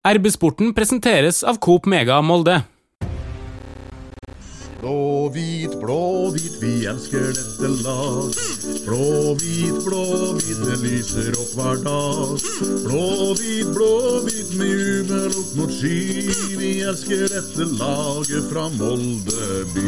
[0.00, 2.54] RB-sporten presenteres av Coop Mega Molde.
[4.80, 8.32] Blå-hvit, blå-hvit, vi elsker dette lag.
[8.86, 12.32] Blå-hvit, blå-hvit, det lyser opp hver dag.
[12.86, 16.32] Blå-hvit, blå-hvit, med jubel opp mot sky.
[16.56, 19.84] Vi elsker dette laget fra Molde by.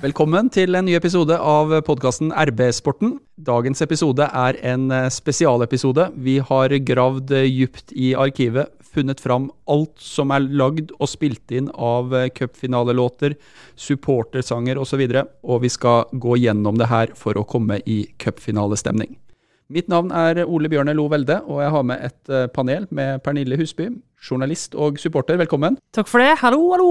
[0.00, 3.16] Velkommen til en ny episode av podkasten RB-sporten.
[3.36, 6.06] Dagens episode er en eh, spesialepisode.
[6.24, 11.68] Vi har gravd dypt i arkivet, funnet fram alt som er lagd og spilt inn
[11.74, 13.36] av eh, cupfinalelåter,
[13.76, 18.04] supportersanger osv., og, så og vi skal gå gjennom det her for å komme i
[18.22, 19.18] cupfinalestemning.
[19.66, 23.18] Mitt navn er Ole Bjørne Lo Velde, og jeg har med et eh, panel med
[23.24, 23.88] Pernille Husby,
[24.22, 25.34] journalist og supporter.
[25.40, 25.74] Velkommen.
[25.96, 26.36] Takk for det.
[26.38, 26.90] Hallo, hallo.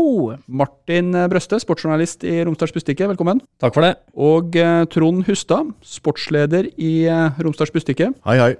[0.52, 3.08] Martin Brøste, sportsjournalist i Romsdals Bustikke.
[3.14, 3.40] Velkommen.
[3.64, 3.94] Takk for det.
[4.20, 8.12] Og eh, Trond Hustad, sportsleder i eh, Romsdals Bustikke.
[8.28, 8.52] Hei, hei.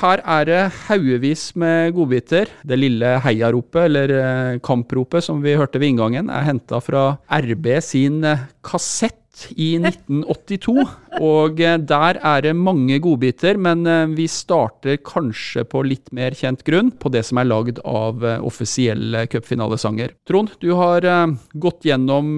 [0.00, 2.48] Her er det haugevis med godbiter.
[2.64, 8.22] Det lille heiaropet, eller kampropet som vi hørte ved inngangen, er henta fra RB sin
[8.24, 8.48] eh,
[9.54, 10.84] i 1982.
[11.24, 16.36] Og eh, der er det mange godbiter, men eh, vi starter kanskje på litt mer
[16.38, 20.14] kjent grunn, på det som er lagd av eh, offisielle cupfinalesanger.
[20.28, 21.04] Trond, du har
[21.58, 22.36] gått gjennom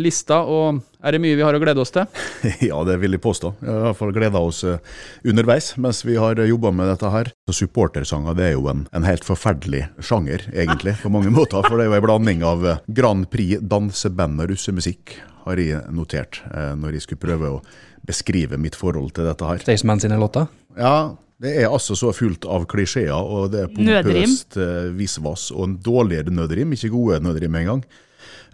[0.00, 2.06] lista, og er det mye vi har å glede oss til?
[2.68, 3.52] Ja, det vil jeg påstå.
[3.62, 4.82] Jeg har i hvert fall gleda oss eh,
[5.28, 7.30] underveis mens vi har jobba med dette her.
[7.46, 11.62] Så Supportersanger det er jo en, en helt forferdelig sjanger, egentlig, på mange måter.
[11.66, 15.84] For det er jo en blanding av eh, Grand Prix, danseband og russemusikk, har jeg
[15.94, 17.60] notert eh, når jeg skulle prøve å
[18.06, 19.62] beskrive mitt forhold til dette her.
[19.62, 20.50] Staysman sine låter.
[20.78, 25.66] Ja, det er altså så fullt av klisjeer, og det er pompøst eh, visvas og
[25.66, 27.82] en dårligere nødrim, ikke gode nødrim engang.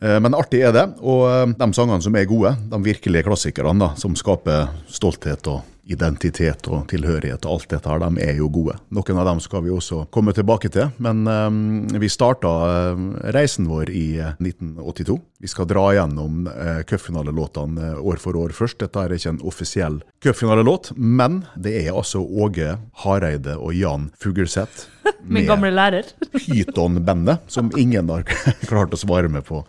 [0.03, 3.79] Eh, Men artig er det, og eh, de sangene som er gode, de virkelige klassikerne
[3.79, 8.49] da, som skaper stolthet og identitet og tilhørighet og alt dette her, de er jo
[8.53, 8.77] gode.
[8.95, 13.03] Noen av dem skal vi også komme tilbake til, men eh, vi starta eh,
[13.35, 15.19] reisen vår i eh, 1982.
[15.43, 18.79] Vi skal dra gjennom eh, cupfinalelåtene eh, år for år først.
[18.85, 24.89] Dette er ikke en offisiell cupfinalelåt, men det er altså Åge Hareide og Jan Fugleseth
[25.27, 26.07] Min gamle lærer.
[26.39, 28.27] Pyton-bandet, som ingen har
[28.71, 29.65] klart å svare med på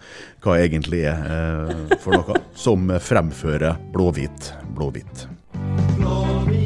[0.46, 5.28] hva egentlig er eh, for noe, som fremfører Blåhvit, blåhvit.
[5.98, 6.63] Blåhvit,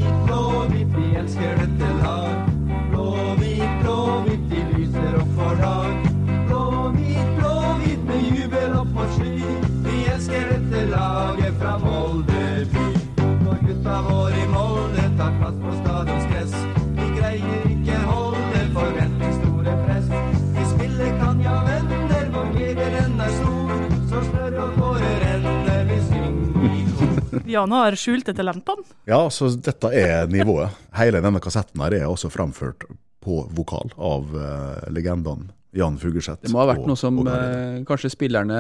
[27.47, 28.83] Jan har skjulte talentene.
[29.09, 30.75] Ja, så dette er nivået.
[30.97, 32.85] Hele denne kassetten her er også fremført
[33.23, 36.43] på vokal av uh, legendene Jan Fugleseth.
[36.45, 38.59] Det må ha vært og- noe som uh, kanskje spillerne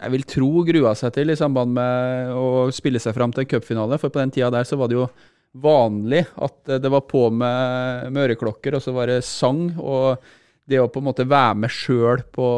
[0.00, 3.50] jeg vil tro grua seg til i samband med å spille seg fram til en
[3.52, 3.98] cupfinale.
[4.00, 5.10] For på den tida der så var det jo
[5.60, 9.66] vanlig at det var på med, med øreklokker, og så var det sang.
[9.76, 10.16] Og
[10.68, 12.48] det å på en måte være med sjøl på,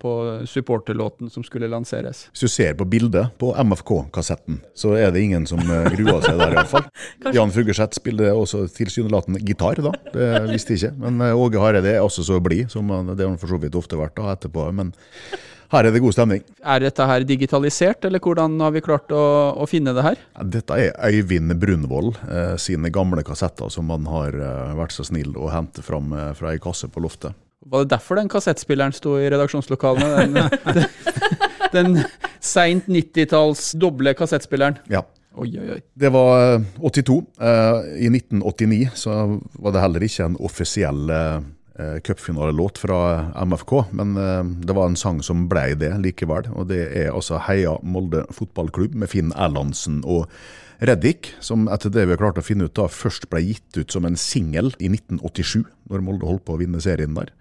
[0.00, 0.12] på
[0.50, 2.28] supporterlåten som skulle lanseres.
[2.32, 6.38] Hvis du ser på bildet på MFK-kassetten, så er det ingen som eh, gruer seg
[6.38, 6.86] der, iallfall.
[7.36, 9.94] Jan Fuggeseth spiller også tilsynelatende gitar, da.
[10.14, 10.94] Det visste jeg ikke.
[11.06, 13.60] Men eh, Åge Hareide er også så blid, som han, det har han for så
[13.62, 14.68] vidt ofte vært da etterpå.
[14.76, 14.94] Men
[15.72, 16.42] her er det god stemning.
[16.60, 19.24] Er dette her digitalisert, eller hvordan har vi klart å,
[19.56, 20.20] å finne det her?
[20.56, 25.34] Dette er Øyvind Brunvoll eh, sine gamle kassetter som han har eh, vært så snill
[25.36, 27.36] å hente fram eh, fra ei kasse på loftet.
[27.64, 30.28] Var det derfor den kassettspilleren sto i redaksjonslokalene?
[30.28, 30.88] Den, den,
[31.72, 32.00] den
[32.44, 34.82] seint 90-talls doble kassettspilleren.
[34.92, 35.04] Ja.
[35.34, 35.80] Oi, oi, oi.
[35.98, 37.16] Det var eh, 82.
[37.40, 39.16] Eh, I 1989 så
[39.58, 41.48] var det heller ikke en offisiell eh, eh,
[42.06, 42.98] cupfinalelåt fra
[43.44, 46.50] MFK, men eh, det var en sang som blei det likevel.
[46.54, 50.28] Og det er altså Heia Molde fotballklubb med Finn Erlandsen og
[50.84, 53.94] Reddik, som etter det vi har klart å finne ut da, først ble gitt ut
[53.94, 57.32] som en singel i 1987, når Molde holdt på å vinne serien der.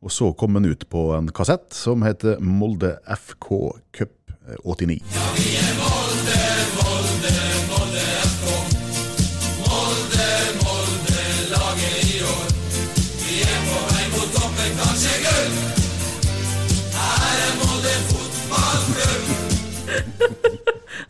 [0.00, 3.50] Og så kom den ut på en kassett som heter Molde FK
[3.96, 4.16] Cup
[4.48, 6.09] er 89.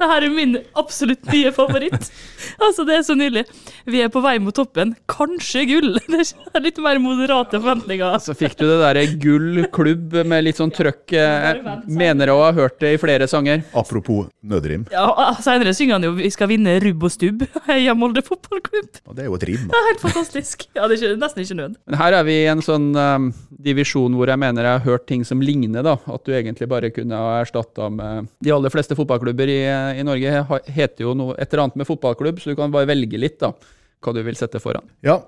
[0.00, 2.08] Det her er min absolutt nye favoritt.
[2.56, 3.44] Altså, det er så nydelig.
[3.86, 4.94] Vi er på vei mot toppen.
[5.10, 5.94] Kanskje gull.
[6.10, 8.18] Det er litt mer moderate forventninger.
[8.20, 11.12] Så fikk du det derre gull klubb med litt sånn trøkk.
[11.16, 13.62] eh, Mener å ha hørt det i flere sanger.
[13.76, 14.84] Apropos nødrim.
[14.92, 15.06] Ja,
[15.40, 17.46] Senere synger han jo 'Vi skal vinne rubb og stubb'.
[17.68, 19.00] Heia Molde fotballklubb.
[19.06, 19.78] Og det er jo et rim, Det da.
[19.78, 20.66] er helt fantastisk.
[20.76, 21.76] Ja, det er nesten ikke nød.
[21.86, 23.30] Men her er vi i en sånn um,
[23.62, 25.96] divisjon hvor jeg mener jeg har hørt ting som ligner, da.
[26.06, 29.60] At du egentlig bare kunne ha erstatta med De aller fleste fotballklubber i,
[30.00, 33.18] i Norge heter jo noe et eller annet med fotballklubb, så du kan bare velge
[33.20, 33.52] litt, da.
[34.00, 34.86] Hva du vil sette foran.
[35.04, 35.20] Ja,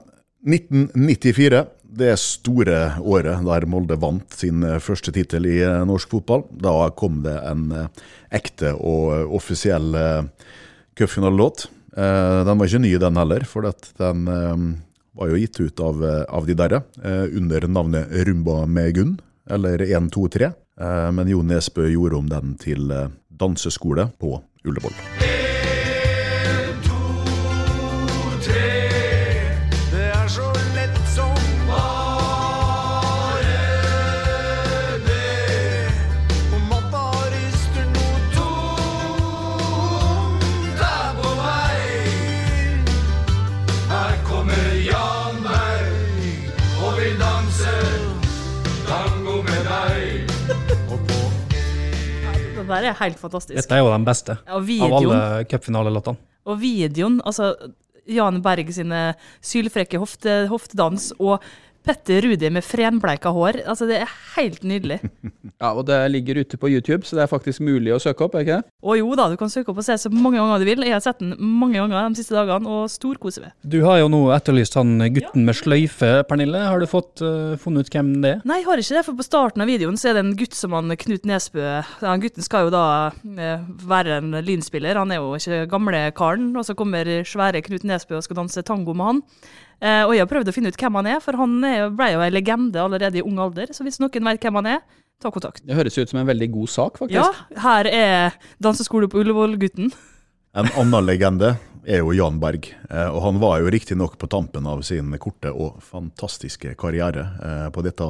[0.49, 1.65] 1994.
[1.93, 6.47] Det store året der Molde vant sin eh, første tittel i eh, norsk fotball.
[6.57, 9.93] Da kom det en eh, ekte og offisiell
[10.97, 11.67] cupfinalelåt.
[11.93, 14.23] Den var ikke ny, den heller, for den
[15.13, 16.01] var jo gitt ut av,
[16.33, 16.81] av de derre
[17.37, 19.13] under navnet Rumba med Gunn,
[19.53, 20.53] eller 1, 2, 3.
[20.81, 22.89] Eh, Men Jo Nesbø gjorde om den til
[23.29, 24.97] danseskole på Ullevål.
[52.73, 53.57] Der er helt fantastisk.
[53.61, 55.21] Dette er jo den beste og av alle
[55.51, 56.21] cupfinalelåtene.
[56.49, 57.53] og videoen, altså
[58.11, 59.03] Jan Berg sine
[59.45, 61.45] sylfrekke hofte, hoftedans og
[61.83, 63.63] Petter Rudi med frenbleika hår.
[63.67, 65.01] Altså, det er helt nydelig.
[65.63, 68.35] Ja, og det ligger ute på YouTube, så det er faktisk mulig å søke opp,
[68.35, 68.73] er ikke det?
[68.83, 70.83] Å jo da, du kan søke opp og se så mange ganger du vil.
[70.89, 73.53] Jeg har sett den mange ganger de siste dagene og storkoser meg.
[73.63, 76.65] Du har jo nå etterlyst han gutten med sløyfe, Pernille.
[76.67, 78.43] Har du fått uh, funnet ut hvem det er?
[78.49, 80.59] Nei, jeg har ikke det, for på starten av videoen så er det en gutt
[80.59, 81.67] som han Knut Nesbø
[82.01, 86.51] Han gutten skal jo da uh, være en lynspiller, han er jo ikke gamle karen.
[86.59, 89.23] Og så kommer svære Knut Nesbø og skal danse tango med han.
[89.83, 92.13] Eh, og jeg har prøvd å finne ut hvem han er, for han er, ble
[92.15, 93.73] jo en legende allerede i ung alder.
[93.75, 94.85] Så hvis noen vet hvem han er,
[95.23, 95.65] ta kontakt.
[95.67, 97.19] Det høres ut som en veldig god sak, faktisk.
[97.19, 99.91] Ja, her er danseskole på Ullevål-gutten.
[100.55, 101.57] En annen legende
[101.89, 102.69] er jo Jan Berg.
[102.91, 107.69] eh, Og han var jo riktignok på tampen av sin korte og fantastiske karriere eh,
[107.75, 108.07] på dette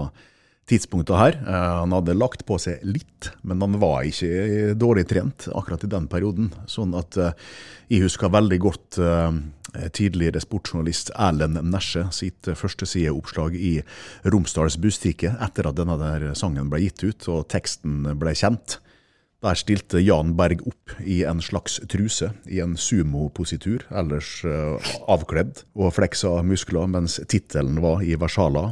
[0.68, 1.38] tidspunktet her.
[1.40, 5.90] Eh, Han hadde lagt på seg litt, men han var ikke dårlig trent akkurat i
[5.92, 6.52] den perioden.
[6.66, 7.32] Sånn at eh,
[7.88, 9.30] jeg husker veldig godt eh,
[9.96, 13.74] tidligere sportsjournalist Erlend Nesje sitt førstesideoppslag i
[14.24, 18.78] Romsdals Bustikke etter at denne der sangen ble gitt ut og teksten ble kjent.
[19.42, 25.64] Der stilte Jan Berg opp i en slags truse, i en sumopositur, ellers eh, avkledd
[25.74, 28.70] og fleksa muskler, mens tittelen var i versala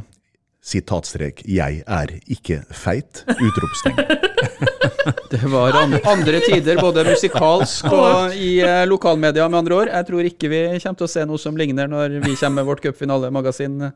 [0.61, 3.23] Sitatstrek 'Jeg er ikke feit'.
[3.25, 3.97] Utropstegn.
[5.31, 9.89] Det var andre tider, både musikalsk og i eh, lokalmedia, med andre ord.
[9.89, 12.69] Jeg tror ikke vi kommer til å se noe som ligner når vi kommer med
[12.69, 13.95] vårt cupfinalemagasin eh,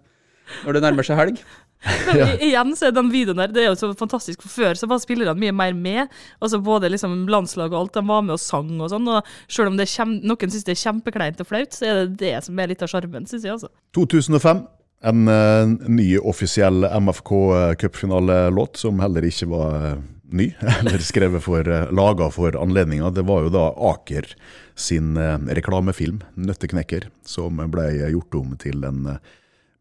[0.65, 1.44] når det nærmer seg helg.
[1.85, 4.89] Men igjen så er den videoen der, det er jo så fantastisk, for før så
[4.89, 6.15] var spillerne mye mer med.
[6.39, 9.12] Altså både liksom landslag og alt, de var med og sang og sånn.
[9.12, 12.17] Og selv om det kjem, noen syns det er kjempekleint og flaut, så er det
[12.23, 13.69] det som er litt av sjarmen, syns jeg, altså.
[13.97, 14.65] 2005.
[15.06, 20.04] En eh, ny offisiell MFK-cupfinalelåt, som heller ikke var eh,
[20.34, 20.50] ny,
[20.80, 23.12] eller skrevet for laga for anledninga.
[23.13, 24.31] Det var jo da Aker
[24.75, 29.34] sin eh, reklamefilm, 'Nøtteknekker', som ble gjort om til en eh,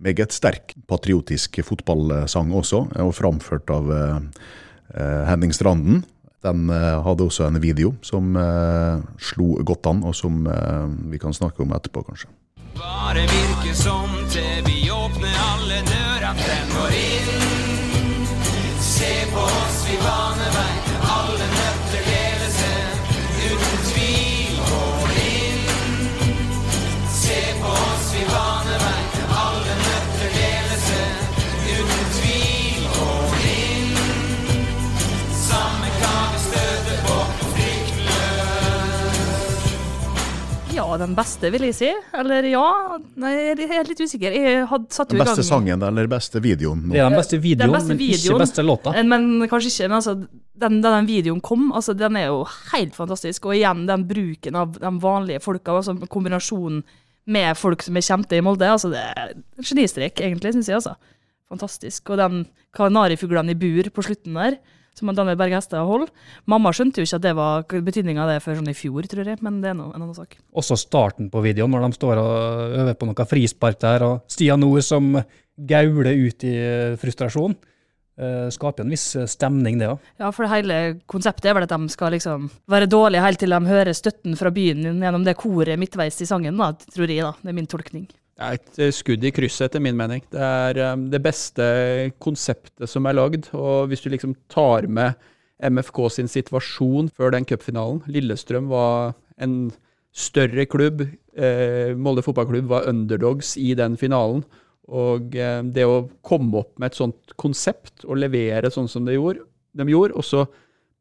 [0.04, 4.18] meget sterk patriotisk fotballsang også, og framført av eh,
[4.94, 6.04] eh, Henning Stranden.
[6.44, 11.20] Den eh, hadde også en video som eh, slo godt an, og som eh, vi
[11.22, 12.28] kan snakke om etterpå, kanskje.
[12.78, 17.44] Bare virke som til vi åpner alle dørene den går inn.
[18.80, 21.63] Se på oss, vi baner vei til alle nøtter
[41.04, 41.90] den beste, vil jeg si.
[42.18, 42.64] Eller ja.
[43.20, 44.34] Nei, jeg er litt usikker.
[44.34, 46.82] Jeg hadde satt Den i gang beste sangen eller beste videoen?
[46.90, 48.34] Det er den beste videoen, beste men videoen.
[48.34, 48.94] ikke beste låta.
[48.98, 49.88] Eh, Men kanskje ikke.
[49.92, 50.16] Men altså,
[50.64, 52.42] den, da den videoen kom, altså, den er jo
[52.72, 53.46] helt fantastisk.
[53.50, 56.82] Og igjen den bruken av de vanlige folka, altså kombinasjonen
[57.26, 58.68] med folk som er kjente i Molde.
[58.68, 60.76] altså Det er en genistrek, egentlig, syns jeg.
[60.82, 60.96] altså.
[61.48, 62.10] Fantastisk.
[62.10, 62.42] Og den
[62.76, 64.58] kanarifuglene i bur på slutten der,
[64.94, 66.12] som Daniel Berge Hestad holder.
[66.50, 69.30] Mamma skjønte jo ikke at det var betydninga av det før sånn i fjor, tror
[69.30, 70.38] jeg, men det er nå en annen sak.
[70.54, 74.62] Også starten på videoen, når de står og øver på noe frispark der, og Stian
[74.62, 75.14] Nord som
[75.54, 76.56] gauler ut i
[77.02, 77.54] frustrasjon.
[78.14, 80.02] Eh, skaper en viss stemning, det òg.
[80.22, 83.58] Ja, for hele konseptet er vel at de skal liksom være dårlige helt til de
[83.66, 87.32] hører støtten fra byen gjennom det koret midtveis i sangen, da, tror jeg, da.
[87.42, 88.06] Det er min tolkning.
[88.34, 90.24] Det er et eh, skudd i krysset, etter min mening.
[90.32, 91.66] Det er eh, det beste
[92.22, 93.46] konseptet som er lagd.
[93.54, 95.14] Og hvis du liksom tar med
[95.62, 99.70] MFK sin situasjon før den cupfinalen Lillestrøm var en
[100.14, 101.06] større klubb.
[101.38, 104.42] Eh, Molde fotballklubb var underdogs i den finalen.
[104.84, 109.46] Og det å komme opp med et sånt konsept og levere sånn som de gjorde,
[109.72, 110.42] de gjorde og så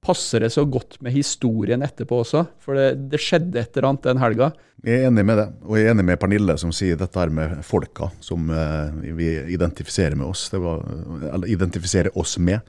[0.03, 2.45] passer det så godt med historien etterpå også.
[2.63, 4.51] For det, det skjedde et eller annet den helga.
[4.83, 7.31] Jeg er enig med det, og jeg er enig med Pernille som sier dette her
[7.31, 10.49] med folka som eh, vi identifiserer med oss.
[10.51, 10.83] Det var,
[11.31, 12.59] eller identifiserer oss med.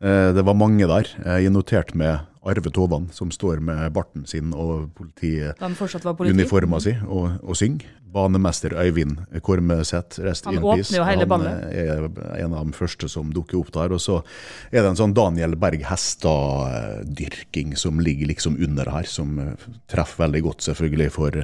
[0.00, 1.08] Eh, det var mange der.
[1.24, 6.14] Eh, Jeg noterte med Arve Tovan, som står med barten sin og politiuniforma
[6.78, 6.92] politi.
[6.94, 7.86] si og, og synger.
[8.08, 11.50] Banemester Øyvind Kormeseth, rest Han in åpner jo hele Han ballet.
[11.50, 11.72] Han
[12.38, 13.92] er en av de første som dukker opp der.
[13.92, 14.22] Og så
[14.72, 20.24] er det en sånn Daniel Berg Hestad-dyrking som ligger liksom under her, som eh, treffer
[20.24, 21.42] veldig godt selvfølgelig for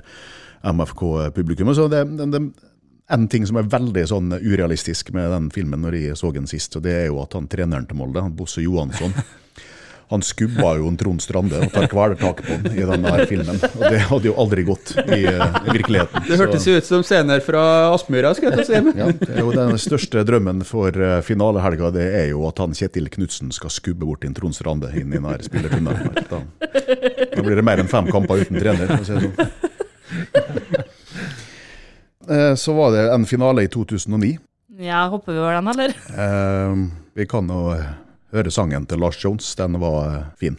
[0.65, 1.77] MFK-publikummet.
[1.77, 2.43] Så det, det, det
[3.09, 6.77] en ting som er veldig sånn urealistisk med den filmen når jeg så den sist,
[6.79, 9.13] og det er jo at han treneren til Molde, han Bosse Johansson,
[10.13, 13.57] han skubba jo en Trond Strande og tar kvelertak på han i denne her filmen.
[13.57, 16.27] Og det hadde jo aldri gått i, eh, i virkeligheten.
[16.29, 18.83] Det hørtes jo ut som scener fra Aspmyra, skal jeg si.
[19.01, 19.09] Ja,
[19.41, 23.73] jo Den største drømmen for eh, finalehelga det er jo at han Kjetil Knutsen skal
[23.73, 26.21] skubbe bort en Trond Strande inn i denne spillertunnelen.
[26.31, 28.93] Da, da blir det mer enn fem kamper uten trener.
[28.93, 30.85] for å si det sånn.
[32.31, 34.39] Eh, Så var det en finale i 2009.
[34.79, 35.89] Ja, hopper vi over den, eller?
[36.19, 36.77] Eh,
[37.15, 37.77] Vi kan jo
[38.33, 39.55] høre sangen til Lars Jones.
[39.55, 40.57] Den var eh, fin.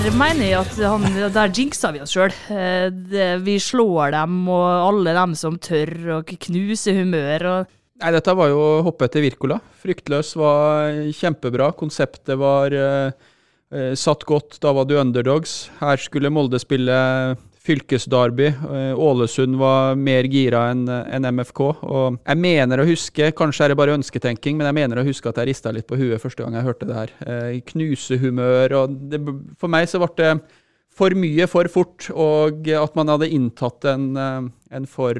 [0.00, 1.02] Her mener jeg at han,
[1.34, 2.32] der jinxa vi oss sjøl.
[3.44, 7.44] Vi slår dem, og alle dem som tør, og knuser humør.
[7.50, 9.58] og Nei, dette var jo å hoppe etter Wirkola.
[9.82, 11.68] Fryktløs var kjempebra.
[11.76, 13.12] Konseptet var eh,
[13.76, 14.56] eh, satt godt.
[14.64, 15.66] Da var du underdogs.
[15.82, 16.96] Her skulle Molde spille
[17.60, 18.46] fylkesderby.
[18.46, 21.62] Eh, Ålesund var mer gira enn en MFK.
[21.82, 25.30] Og jeg mener å huske, kanskje er det bare ønsketenking, men jeg mener å huske
[25.30, 27.14] at jeg rista litt på huet første gang jeg hørte det her.
[27.26, 29.22] Eh, knusehumør og det,
[29.60, 30.34] For meg så ble det
[31.00, 35.16] for mye for fort, og at man hadde inntatt en, eh, en for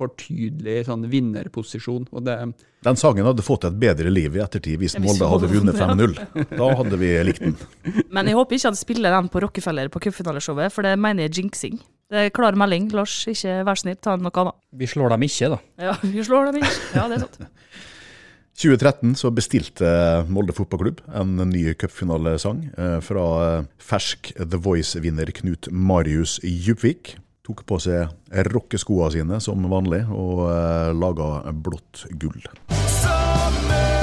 [0.00, 2.06] for tydelig sånn vinnerposisjon.
[2.16, 2.38] Og det,
[2.80, 6.14] Den sangen hadde fått et bedre liv i ettertid hvis Molde hadde vunnet 5-0.
[6.48, 7.56] Da hadde vi likt den.
[8.14, 11.32] Men jeg håper ikke han spiller den på Rockefeller på cupfinaleshowet, for det mener jeg
[11.32, 11.76] er jinxing.
[12.10, 12.88] Det er klar melding.
[12.96, 14.56] Lars, ikke vær snill, ta noe annet.
[14.80, 15.60] Vi slår dem ikke, da.
[15.90, 16.74] Ja, vi slår dem ikke.
[16.96, 17.40] Ja, det er sant.
[18.60, 19.90] 2013 så bestilte
[20.28, 27.14] Molde fotballklubb en ny cupfinalesang eh, fra eh, fersk The Voice-vinner Knut Marius Djupvik.
[27.46, 28.10] Tok på seg
[28.50, 32.42] rockeskoa sine som vanlig og eh, laga blått gull.
[32.70, 34.00] Er er.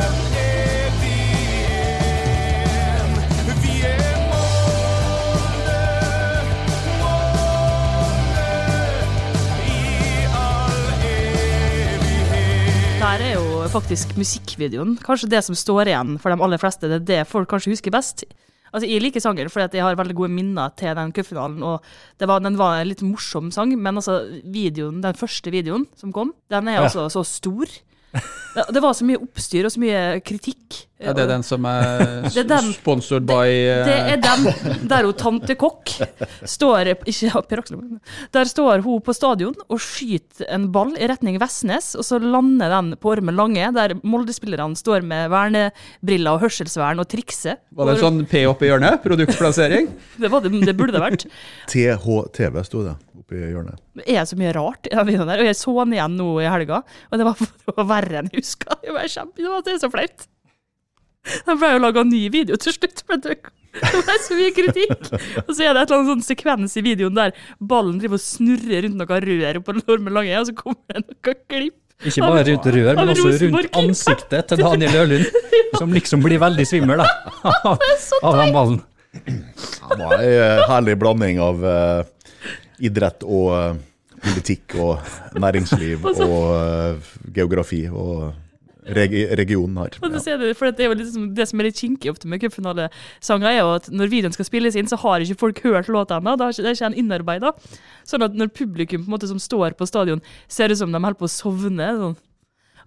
[13.18, 16.90] Der er jo faktisk musikkvideoen kanskje det som står igjen for de aller fleste.
[16.90, 18.26] Det er det folk kanskje husker best.
[18.74, 21.64] Altså, Jeg liker sangen fordi jeg har veldig gode minner til den cupfinalen.
[21.64, 21.84] og
[22.20, 26.34] var, Den var en litt morsom sang, men altså videoen, den første videoen som kom,
[26.50, 27.66] den er altså så stor.
[28.74, 30.80] Det, var så mye oppstyr og så mye kritikk.
[30.98, 34.88] ja, det er den som er, Det er den- sponsored by eh, Det er den
[34.90, 35.92] der hun tante Kokk
[36.42, 37.30] står Ikke
[38.34, 42.74] Der står hun på stadion og skyter en ball i retning Vestnes, og så lander
[42.74, 47.60] den på Ormen Lange, der Molde-spillerne står med vernebriller og hørselsvern og trikser.
[47.78, 49.04] Var det en sånn P oppi hjørnet?
[49.06, 49.92] Produktplassering?
[50.22, 51.28] Det, var det, det burde det vært.
[51.72, 52.96] THTV sto det
[53.28, 53.78] oppi hjørnet.
[53.98, 56.28] Det er så mye rart i den videoen der, og jeg så den igjen nå
[56.42, 56.82] i helga,
[57.12, 58.80] og det var, det var verre enn jeg huska.
[58.84, 60.28] Det var kjempe, det er så flaut.
[61.48, 65.10] De ble jo laga ny video til slutt, men det var ble så mye kritikk.
[65.44, 68.24] Og så er det et eller annet sånn sekvens i videoen der ballen driver og
[68.24, 71.78] snurrer rundt noe rør på Lormen Lange, og så kommer det noe klipp.
[72.06, 75.40] Ikke bare rundt rør, men også rundt ansiktet til Daniel Ørlund,
[75.80, 77.08] som liksom blir veldig svimmel da,
[78.28, 78.80] av den ballen.
[79.18, 82.02] Det var en herlig blanding av eh,
[82.86, 83.80] idrett og eh,
[84.34, 86.20] politikk og næringsliv og
[86.58, 88.34] eh, geografi og
[88.88, 89.98] regi regionen her.
[90.02, 90.54] Og det, Ja.
[90.56, 93.74] for det er jo liksom det som er litt kinkig ofte med cupfinalesanger, er jo
[93.76, 96.38] at når videoen skal spilles inn, så har ikke folk hørt låta ennå.
[96.40, 97.52] Det er ikke en innarbeida.
[98.08, 101.00] Sånn at når publikum på en måte som står på stadion, ser ut som de
[101.04, 101.90] holder på å sovne.
[102.00, 102.16] Sånn.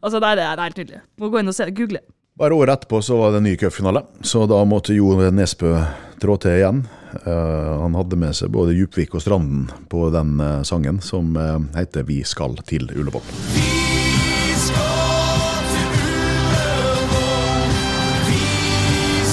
[0.01, 1.03] Altså, det er, det er helt nydelig.
[1.21, 2.01] Må gå inn og se, google.
[2.41, 5.75] Bare året etterpå så var det en ny cupfinale, så da måtte Jo Nesbø
[6.23, 6.87] trå til igjen.
[7.25, 11.59] Eh, han hadde med seg både Djupvik og Stranden på den eh, sangen, som eh,
[11.77, 13.27] heter 'Vi skal til Ullevål'.
[13.55, 17.73] Vi skal til Ullevål.
[18.29, 18.45] Vi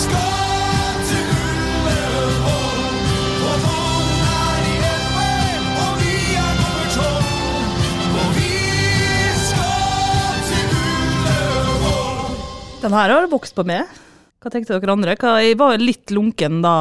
[0.02, 1.28] skal til
[1.86, 2.82] Ullevål.
[3.52, 4.78] Og månen er i
[5.86, 7.30] og vi er nummer tolv.
[8.22, 8.58] Og vi
[9.46, 12.36] skal til Ullevål.
[12.82, 14.07] Den her har du vokst på meg.
[14.38, 15.16] Hva tenkte dere andre?
[15.18, 16.76] Hva, jeg var litt lunken da,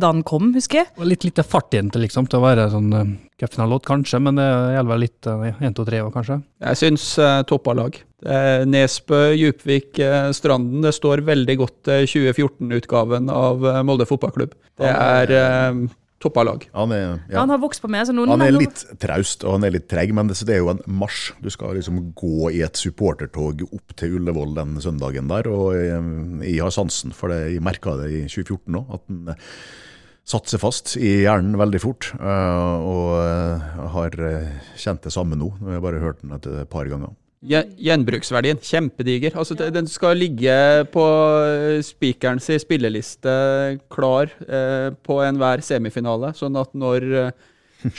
[0.00, 0.88] da han kom, husker jeg.
[0.96, 4.46] Og litt lite fartjente til, liksom, til å være sånn uh, cupfinalelåt, kanskje, men det
[4.48, 6.38] gjelder vel litt uh, 1, 2, 3 år, kanskje.
[6.64, 7.98] Jeg syns uh, toppa lag.
[8.24, 10.80] Uh, Nesbø, Djupvik, uh, Stranden.
[10.86, 14.54] Det står veldig godt eh, 2014-utgaven av eh, Molde fotballklubb.
[14.80, 15.82] Det er eh,
[16.22, 16.64] toppa lag.
[16.76, 17.42] Han er, ja.
[17.42, 18.06] Han har vokst på meg.
[18.08, 20.82] Han er litt traust og han er litt treg, men det, det er jo en
[20.86, 21.32] marsj.
[21.42, 26.02] Du skal liksom gå i et supportertog opp til Ullevål den søndagen der, og jeg,
[26.46, 27.54] jeg har sansen for det.
[27.56, 29.32] Jeg merka det i 2014 òg, at den
[30.22, 32.12] satser seg fast i hjernen veldig fort.
[32.14, 35.50] eh, og eh, har eh, kjent det samme nå.
[35.58, 37.14] Jeg har bare hørt den et par ganger.
[37.42, 39.34] Gjen- Gjenbruksverdien, kjempediger.
[39.34, 39.70] Altså, ja.
[39.74, 40.54] Den skal ligge
[40.94, 41.06] på
[41.82, 43.32] spikerens spilleliste
[43.90, 47.32] klar eh, på enhver semifinale, sånn at når eh,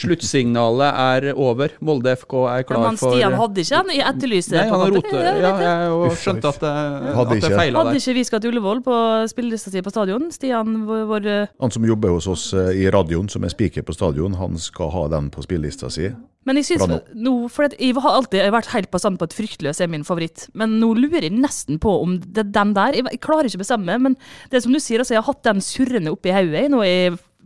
[0.03, 3.93] sluttsignalet er over, Molde FK er klar han for Stian hadde ikke han?
[3.93, 5.29] i etterlyset Nei, han har rotet.
[5.43, 6.73] Ja, jeg skjønte at det,
[7.17, 7.79] Hadde at det feila der.
[7.79, 8.99] Hadde ikke vi skal til Ullevål på
[9.31, 10.29] spillelista si på stadion?
[10.33, 13.95] Stian, vår, eh, Han som jobber hos oss eh, i radioen, som er spiker på
[13.95, 16.11] stadion, han skal ha den på spillelista si.
[16.43, 17.33] Men jeg synes nå.
[17.51, 20.49] for jeg har alltid vært helt på stand på at Fryktløs er min favoritt.
[20.59, 22.97] Men nå lurer jeg nesten på om det er den der.
[22.99, 24.17] Jeg, jeg klarer ikke å bestemme, men
[24.51, 26.97] det er som du sier, altså, jeg har hatt den surrende oppi hodet nå i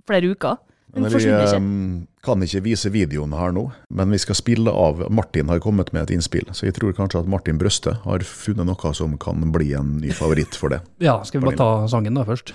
[0.07, 0.57] flere uker.
[0.95, 1.41] Men vi ikke.
[1.43, 5.91] eh, kan ikke vise videoen her nå, men vi skal spille av Martin har kommet
[5.93, 6.47] med et innspill.
[6.53, 10.11] Så jeg tror kanskje at Martin Brøste har funnet noe som kan bli en ny
[10.15, 10.81] favoritt for det.
[11.07, 12.53] Ja, skal vi bare ta sangen da først?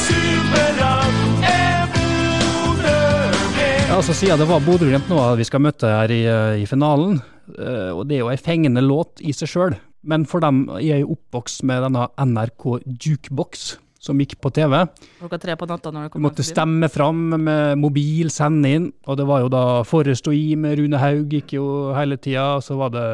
[0.00, 1.14] Superlag
[1.44, 3.88] er Bodø-Glimt.
[3.88, 7.20] Ja, altså Siden det var Bodø-Glimt nå vi skal møte her i, eh, i finalen,
[7.58, 9.76] og det er jo ei fengende låt i seg sjøl,
[10.06, 12.66] men for dem jeg er jo oppvokst med denne NRK
[13.04, 14.78] Jukebox som gikk på TV.
[15.18, 19.18] Klokka tre på natta når det Du måtte stemme fram med mobil, sende inn, og
[19.20, 22.64] det var jo da Forrest og I med Rune Haug gikk jo hele tida, og
[22.64, 23.04] så var det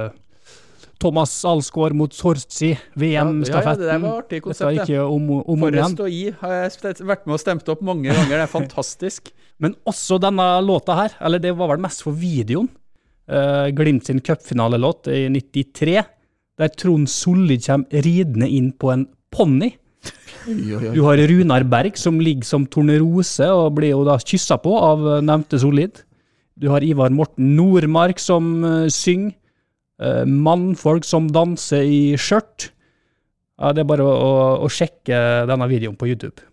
[1.02, 3.82] Thomas Alsgaard mot Sortsi, Ja, ja, VM-stafetten.
[3.84, 5.58] det var artig konsept, Dette gikk jo om, om.
[5.66, 8.32] Forrest og I har jeg vært med og stemt opp mange ganger.
[8.32, 9.32] Det er fantastisk.
[9.61, 12.70] Men også denne låta her, eller det var vel mest for videoen.
[13.26, 16.02] Uh, Glimt sin cupfinalelåt i 93,
[16.56, 19.72] der Trond Solli kommer ridende inn på en ponni.
[20.46, 25.02] Du har Runar Berg som ligger som tornerose og blir jo da kyssa på av
[25.16, 26.04] eh, nevnte Solid.
[26.54, 29.34] Du har Ivar Morten Nordmark som uh, synger.
[29.96, 32.70] Uh, mannfolk som danser i skjørt.
[33.56, 34.32] Ja, det er bare å, å,
[34.64, 36.44] å sjekke denne videoen på YouTube.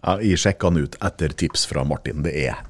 [0.00, 2.22] Ja, jeg sjekka den ut etter tips fra Martin.
[2.24, 2.60] Det er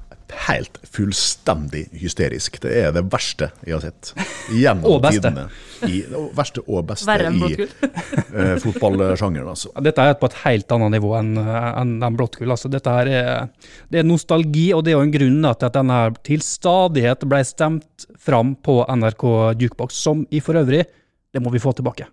[0.47, 2.59] helt fullstendig hysterisk.
[2.63, 4.11] Det er det verste jeg har sett.
[4.53, 5.21] Gjennom Og beste.
[5.21, 5.47] tidene.
[5.81, 7.85] I, og verste og beste Verre enn i blått
[8.37, 9.71] eh, fotballsjangeren, altså.
[9.81, 12.53] Dette er på et helt annet nivå enn enn enn blåttgull.
[12.53, 13.47] Altså, dette her er,
[13.89, 17.41] det er nostalgi, og det er jo en grunn til at denne til stadighet ble
[17.47, 19.25] stemt fram på NRK
[19.63, 20.83] Jukebox, som i for øvrig,
[21.33, 22.05] det må vi få tilbake.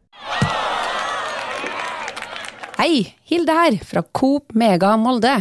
[2.78, 5.40] Hei, Hilde her, fra Coop Mega Molde.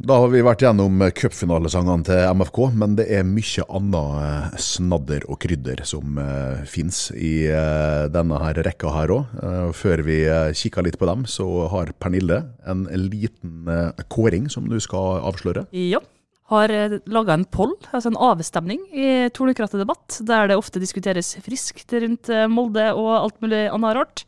[0.00, 4.54] Da har vi vært gjennom eh, cupfinalesangene til MFK, men det er mye annet eh,
[4.64, 9.34] snadder og krydder som uh, fins i eh, denne her rekka her òg.
[9.76, 14.72] før vi uh, kikker litt på dem, så har Pernille en liten eh, kåring som
[14.72, 15.66] du skal avsløre.
[15.76, 16.00] Ja.
[16.50, 16.72] Har
[17.06, 22.32] laga en poll, altså en avstemning, i Tornekrattet debatt, der det ofte diskuteres friskt rundt
[22.32, 24.24] eh, Molde og alt mulig annet rart.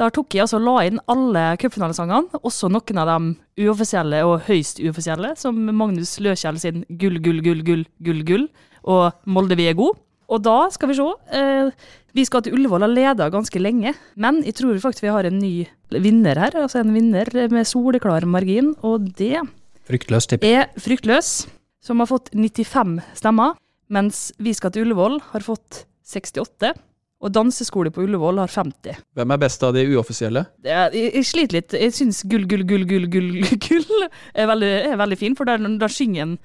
[0.00, 3.26] Der tok jeg altså la inn alle cupfinalesangene, også noen av dem
[3.60, 8.46] uoffisielle og høyst uoffisielle, som Magnus Løkjell sin Gull, gull, gull, gull, gull, gull,
[8.88, 10.00] og Molde vi er god.
[10.30, 11.06] Og da skal vi se.
[11.36, 11.68] Eh,
[12.16, 15.40] vi skal til Ullevål har leda ganske lenge, men jeg tror faktisk vi har en
[15.42, 16.56] ny vinner her.
[16.62, 19.42] Altså en vinner med soleklar margin, og det
[19.90, 20.46] Fryktløs tipp.
[20.46, 21.48] er Fryktløs,
[21.82, 23.58] som har fått 95 stemmer,
[23.90, 26.72] mens Vi skal til Ullevål har fått 68.
[27.20, 28.96] Og Danseskole på Ullevål har 50.
[29.18, 30.46] Hvem er best av de uoffisielle?
[30.64, 31.74] Det er, jeg, jeg sliter litt.
[31.76, 33.32] Jeg syns gull, gull, gull, gull, gull,
[33.66, 36.38] gull er veldig, er veldig fin, for der, der synger en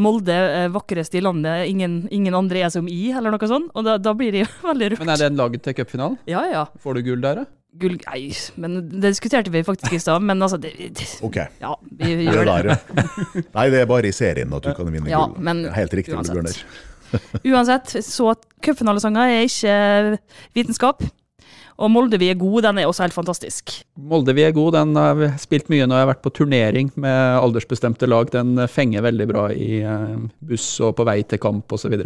[0.00, 3.68] Molde eh, vakreste i landet, ingen, ingen andre er som i, eller noe sånt.
[3.76, 5.02] Og da, da blir det jo veldig rørt.
[5.02, 6.16] Men er det en laget til cupfinalen?
[6.30, 6.62] Ja, ja.
[6.80, 7.50] Får du gull der, da?
[7.82, 8.26] Gull Nei,
[8.60, 11.38] men det diskuterte vi faktisk i stad, men altså det, det, Ok.
[11.60, 12.56] Ja, vi vi gjør det.
[12.64, 13.44] der, ja.
[13.56, 15.40] Nei, det er bare i serien at du kan vinne Ja, gull.
[15.44, 16.52] men Helt riktig, Ole
[17.52, 17.96] uansett.
[18.04, 19.76] Så cupfinalesanger er ikke
[20.56, 21.04] vitenskap.
[21.82, 23.72] Og Molde vi er gode, den er også helt fantastisk.
[23.98, 26.92] Molde vi er god, den har vi spilt mye når jeg har vært på turnering
[27.00, 28.30] med aldersbestemte lag.
[28.34, 31.96] Den fenger veldig bra i eh, buss og på vei til kamp osv.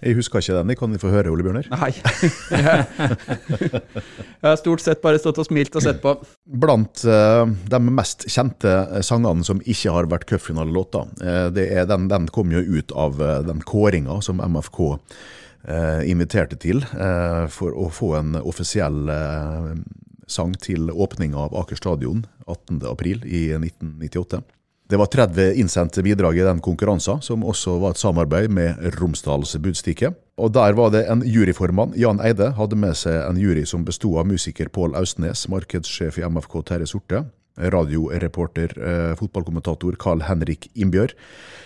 [0.00, 0.74] Jeg husker ikke den.
[0.80, 1.66] Kan vi få høre, Ole Bjørner?
[1.72, 1.90] Nei.
[4.40, 6.14] jeg har stort sett bare stått og smilt og sett på.
[6.62, 11.10] Blant eh, de mest kjente eh, sangene som ikke har vært cupfinalelåter,
[11.54, 14.80] det er den, den kom jo ut av eh, den kåringa som MFK
[15.68, 19.74] eh, inviterte til eh, for å få en offisiell eh,
[20.30, 24.42] sang til åpninga av Aker stadion 18.4 i 1998.
[24.90, 29.54] Det var 30 innsendte bidrag i den konkurransen, som også var et samarbeid med Romsdals
[29.62, 30.10] Budstikke.
[30.34, 34.16] Og der var det en juryformann, Jan Eide, hadde med seg en jury som besto
[34.18, 37.22] av musiker Pål Austnes, markedssjef i MFK Terje Sorte,
[37.56, 41.14] radioreporter, eh, fotballkommentator Carl Henrik Innbjørg,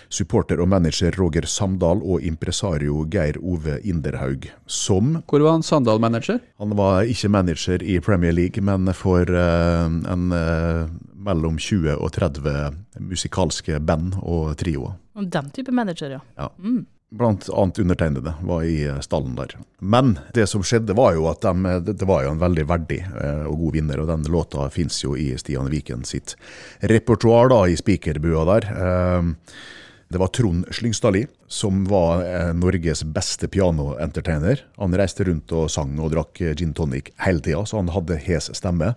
[0.09, 5.99] supporter og manager Roger Samdal og impresario Geir Ove Inderhaug, som Hvor var han Samdal
[5.99, 6.39] manager?
[6.59, 10.87] han var ikke manager i Premier League, men for eh, en eh,
[11.25, 14.93] mellom 20 og 30 musikalske band og trioer.
[15.15, 16.49] Den type manager, ja.
[17.15, 19.53] Blant annet undertegnede var i eh, stallen der.
[19.79, 22.99] Men det som skjedde var jo at de, det det var jo en veldig verdig
[23.05, 26.35] eh, og god vinner, og den låta fins jo i Stian Viken sitt
[26.83, 28.69] repertoar i spikerbua der.
[28.75, 29.33] Eh,
[30.07, 34.61] Det var Trond Slyngstadli, som var eh, Norges beste pianoentertainer.
[34.77, 38.19] Han reiste rundt og sang og drakk eh, gin tonic hele tida, så han hadde
[38.27, 38.93] hes stemme.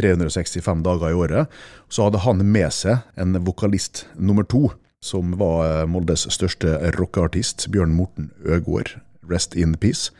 [0.00, 1.48] 365 dager i året.
[1.88, 4.68] Så hadde han med seg en vokalist nummer to,
[5.00, 8.98] som var eh, Moldes største rockeartist, Bjørn Morten Øgård.
[9.30, 10.10] Rest in peace.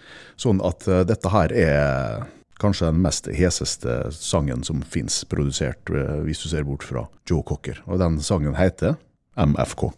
[0.41, 2.27] Sånn at eh, dette her er
[2.61, 7.45] kanskje den mest heseste sangen som fins produsert, eh, hvis du ser bort fra Joe
[7.47, 7.83] Cocker.
[7.87, 8.97] Og den sangen heter
[9.37, 9.91] MFK.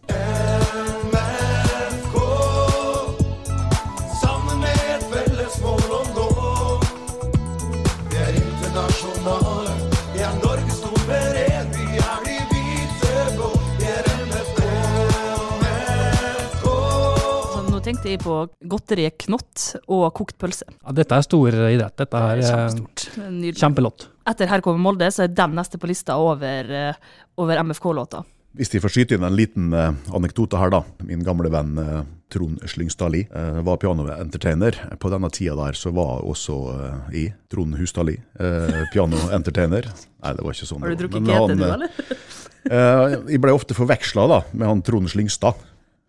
[17.83, 18.35] Tenkte jeg på
[18.69, 20.67] godteriet Knott og kokt pølse.
[20.79, 21.95] Ja, dette er stor idrett.
[21.99, 23.07] Dette er eh, Kjempestort.
[23.29, 23.57] Nydelig.
[23.59, 24.05] kjempelåt.
[24.29, 28.23] Etter Her kommer Molde, så er den neste på lista over, eh, over MFK-låta.
[28.53, 30.83] Hvis de får skyte inn en liten eh, anekdote her, da.
[31.07, 34.77] Min gamle venn eh, Trond Slyngstadli eh, var pianoentertainer.
[35.01, 39.89] På denne tida der så var også jeg, i Trond Hustadli eh, pianoentertainer.
[39.89, 40.85] Nei, det var ikke sånn.
[40.85, 42.23] Har du drukket kete GT, du, eh, eller?
[42.63, 45.59] Eh, jeg ble ofte forveksla med han Trond Slyngstad.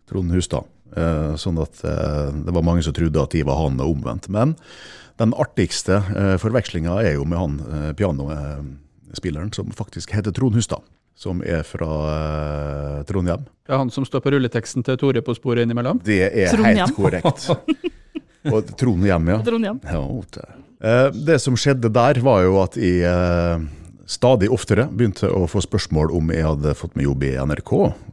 [0.05, 0.69] Trond Hustad.
[0.95, 4.29] Eh, sånn at eh, det var mange som trodde at de var han og omvendt.
[4.33, 4.53] Men
[5.19, 7.53] den artigste uh, forvekslinga er jo med han
[7.95, 10.83] pianospilleren som faktisk heter Trond Hustad.
[11.15, 13.45] Som er fra eh, Trondheim.
[13.63, 16.01] Det er han som står på rulleteksten til Tore på sporet innimellom?
[16.03, 16.81] Det er Trondheim.
[16.81, 17.47] helt korrekt.
[18.53, 19.39] Og Trondheim, ja.
[19.47, 19.79] Trondheim.
[19.87, 20.01] Ja,
[20.35, 20.47] det.
[20.83, 23.63] Eh, det som skjedde der, var jo at i eh,
[24.05, 27.71] stadig oftere begynte å få spørsmål om jeg hadde fått meg jobb i NRK.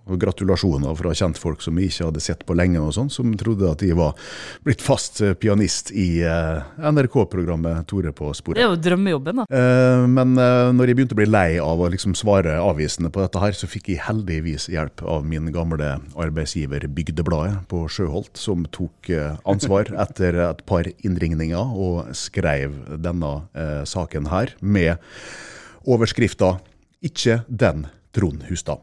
[0.08, 3.68] Og gratulasjoner fra kjentfolk som jeg ikke hadde sett på lenge, og sånn, som trodde
[3.70, 4.16] at jeg var
[4.66, 8.62] blitt fast pianist i eh, NRK-programmet Tore på Det sporet.
[8.62, 9.46] er jo drømmejobben, da.
[9.52, 13.22] Eh, Men eh, når jeg begynte å bli lei av å liksom svare avvisende på
[13.22, 18.64] dette her, så fikk jeg heldigvis hjelp av min gamle arbeidsgiver Bygdebladet på Sjøholt, som
[18.72, 19.12] tok
[19.48, 23.36] ansvar etter et par innringninger og skrev denne
[23.88, 24.96] saken her med
[25.84, 26.58] overskrifta
[27.02, 28.80] 'Ikke den Trond Hustad'.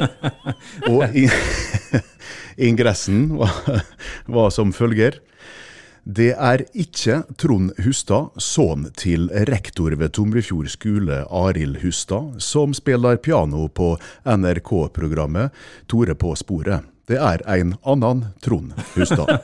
[0.92, 1.30] og in
[2.68, 3.84] ingressen var,
[4.26, 5.18] var som følger.
[6.04, 13.16] Det er ikke Trond Hustad, sønn til rektor ved Tomrefjord skole, Arild Hustad, som spiller
[13.16, 13.94] piano på
[14.28, 15.50] NRK-programmet
[15.88, 16.84] Tore på sporet.
[17.08, 19.40] Det er en annen Trond Hustad.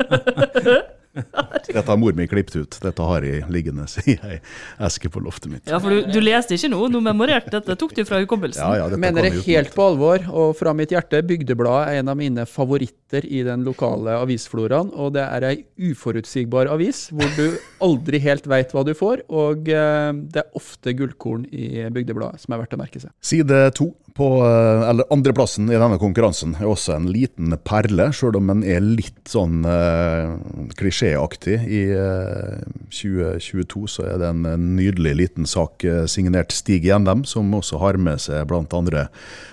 [1.67, 2.77] Dette har mor mi klippet ut.
[2.83, 4.39] Dette har jeg liggende i ei
[4.87, 5.71] eske på loftet mitt.
[5.71, 7.77] Ja, for du, du leste ikke noe, du memorerte dette.
[7.81, 8.63] Tok du fra hukommelsen?
[8.63, 12.19] Ja, ja, Mener det helt på alvor, og fra mitt hjerte, Bygdebladet er en av
[12.21, 14.93] mine favoritter i den lokale avisfloraen.
[14.95, 15.57] Og det er ei
[15.91, 19.25] uforutsigbar avis, hvor du aldri helt veit hva du får.
[19.29, 23.15] Og eh, det er ofte gullkorn i Bygdebladet som er verdt å merke seg.
[23.25, 28.39] Side to på, eh, eller andreplassen i denne konkurransen er også en liten perle, sjøl
[28.41, 30.35] om den er litt sånn eh,
[30.81, 31.59] klisjéaktig.
[31.67, 37.53] I eh, 2022 så er det en nydelig liten sak eh, signert Stig Gjendem, som
[37.57, 39.09] også har med seg andre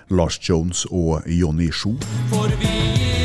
[0.09, 1.95] Lars Jones og Johnny Sjo.
[2.31, 3.16] For vi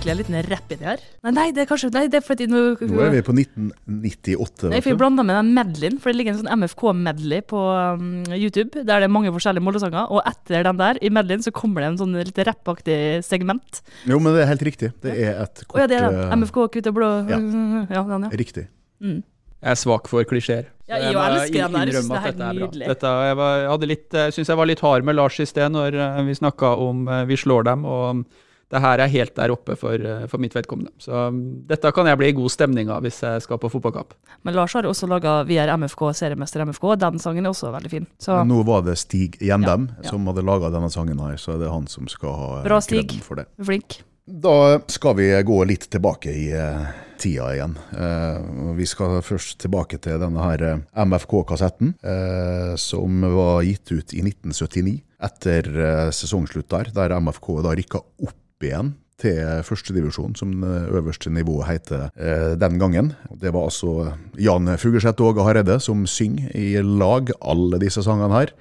[0.00, 1.02] egentlig en liten rapp i det her?
[1.24, 4.70] Nei, nei, det er kanskje Nei, det er fordi nå Nå er vi på 1998.
[4.72, 8.06] Nei, for jeg blanda med den medleyen, for det ligger en sånn MFK-medley på um,
[8.36, 11.84] YouTube, der det er mange forskjellige Molde-sanger, og etter den der, i medleyen, så kommer
[11.84, 13.82] det en sånn litt rappaktig segment.
[14.08, 14.92] Jo, men det er helt riktig.
[15.04, 16.20] Det er et Å kort ja, det er den.
[16.24, 17.40] eh, MFK, kvitt og blå ja.
[17.96, 18.34] ja, den, ja.
[18.40, 18.68] Riktig.
[19.00, 20.70] Jeg er svak for klisjeer.
[20.88, 21.90] Ja, jeg, jeg må elsker den der.
[21.90, 22.68] Jeg synes innrømme det er at helt dette bra.
[22.68, 22.86] nydelig.
[22.94, 25.74] Dette, jeg var, jeg litt, jeg syns jeg var litt hard med Lars i sted
[25.74, 28.24] når eh, vi snakka om eh, Vi slår dem, og
[28.70, 30.92] det her er helt der oppe for, eh, for mitt vedkommende.
[31.02, 34.14] Så um, dette kan jeg bli i god stemning av hvis jeg skal på fotballkamp.
[34.46, 37.50] Men Lars har jo også laga Vi er MFK, seriemester MFK, og den sangen er
[37.50, 38.06] også veldig fin.
[38.22, 40.10] Så Nå var det Stig Gjendem Ja, ja.
[40.12, 43.18] som hadde laga denne sangen her, så det er han som skal ha Bra, Stig.
[43.26, 43.48] for det.
[43.66, 44.02] flink.
[44.30, 47.72] Da skal vi gå litt tilbake i eh, tida igjen.
[47.98, 50.62] Eh, vi skal først tilbake til denne her
[50.94, 55.66] MFK-kassetten, eh, som var gitt ut i 1979, etter
[56.14, 62.06] sesongslutt der, der MFK da rykka opp igjen til førstedivisjon, som det øverste nivået heter
[62.16, 63.12] eh, den gangen.
[63.36, 68.32] Det var altså Jan Fugerseth og Åge Hareide som synger i lag alle disse sangene
[68.38, 68.54] her.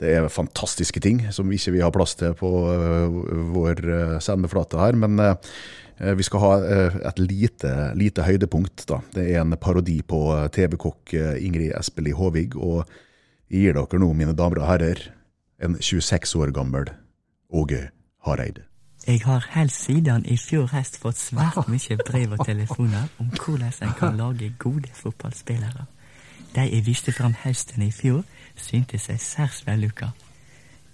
[0.00, 2.48] Det er fantastiske ting som vi ikke vil ha plass til på
[3.52, 3.82] vår
[4.24, 4.96] sendeflate her.
[4.96, 5.20] Men
[6.16, 6.52] vi skal ha
[7.10, 8.86] et lite, lite høydepunkt.
[8.88, 9.02] da.
[9.12, 10.22] Det er en parodi på
[10.56, 11.12] TV-kokk
[11.44, 12.56] Ingrid Espelid Håvig.
[12.56, 12.88] Og
[13.52, 15.04] jeg gir dere nå, mine damer og herrer,
[15.60, 16.88] en 26 år gammel
[17.52, 17.90] Åge
[18.24, 18.69] Hareide.
[19.06, 23.72] Jeg har helt siden i fjor høst fått svært mye brev og telefoner om hvordan
[23.82, 25.86] en kan lage gode fotballspillere.
[26.54, 28.24] De jeg viste fram høsten i fjor,
[28.56, 30.10] syntes jeg særs vellykka.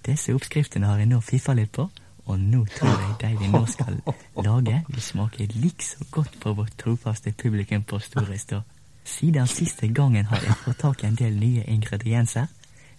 [0.07, 1.88] Disse oppskriftene har jeg nå fiffa litt på,
[2.27, 3.99] og nå tror jeg de vi nå skal
[4.45, 8.62] lage, vil smake likså godt på vårt trofaste publikum på Storestad.
[9.05, 12.47] Siden siste gangen har jeg fått tak i en del nye ingredienser.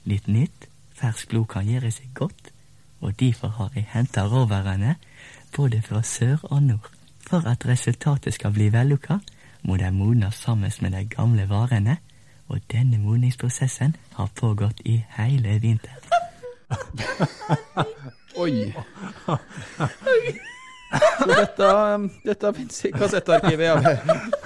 [0.03, 0.67] Litt nytt,
[0.99, 2.51] ferskt blod kan gjøre seg godt,
[3.01, 4.95] og derfor har jeg henta råvarene
[5.55, 6.91] både fra sør og nord.
[7.29, 9.17] For at resultatet skal bli vellukka,
[9.63, 11.97] må de modnes sammen med de gamle varene,
[12.47, 15.97] og denne modningsprosessen har pågått i hele vinter.
[18.37, 18.73] Oi.
[20.87, 21.69] Så dette,
[22.23, 23.65] dette fins i kassettarkivet.
[23.67, 23.95] Ja.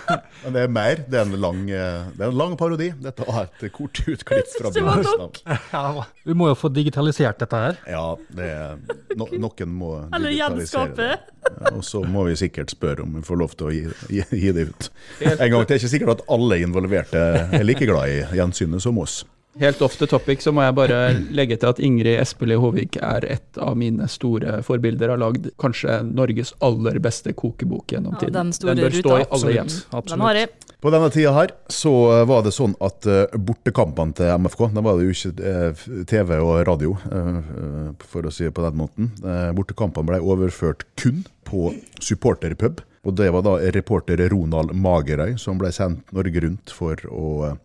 [0.44, 1.02] Men det er mer.
[1.08, 2.90] Det er en lang, det er en lang parodi.
[3.04, 6.08] Dette var et kort utklipp fra var.
[6.26, 7.78] Vi må jo få digitalisert dette her.
[7.90, 8.06] Ja,
[8.38, 8.80] det er,
[9.20, 11.12] no, noen må Eller digitalisere det.
[11.46, 13.84] Ja, Og så må vi sikkert spørre om vi får lov til å gi,
[14.18, 14.90] gi, gi det ut.
[15.22, 17.22] En gang, Det er ikke sikkert at alle involverte
[17.54, 19.22] er like glad i gjensynet som oss.
[19.60, 20.98] Helt off the topic så må jeg bare
[21.36, 25.12] legge til at Ingrid Espelid Håvik er et av mine store forbilder.
[25.12, 28.54] Har lagd kanskje Norges aller beste kokebok gjennom Ja, tiden.
[28.56, 29.72] den bør stå i alle hjem.
[29.92, 30.48] Den.
[30.82, 31.92] På denne tida her så
[32.26, 36.32] var det sånn at eh, bortekampene til MFK, da var det jo ikke eh, TV
[36.40, 39.12] og radio, eh, for å si det på den måten.
[39.58, 42.80] Bortekampene ble overført kun på supporterpub.
[43.04, 47.58] Og det var da reporter Ronald Magerøy som ble sendt Norge rundt for å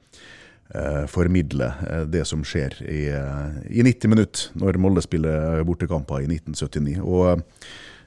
[1.08, 6.30] formidle eh, det som skjer i, eh, i 90 minutter når Molde spiller bortekamper i
[6.30, 6.96] 1979.
[7.04, 7.44] Og eh,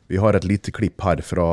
[0.09, 1.45] vi har et lite klipp her fra,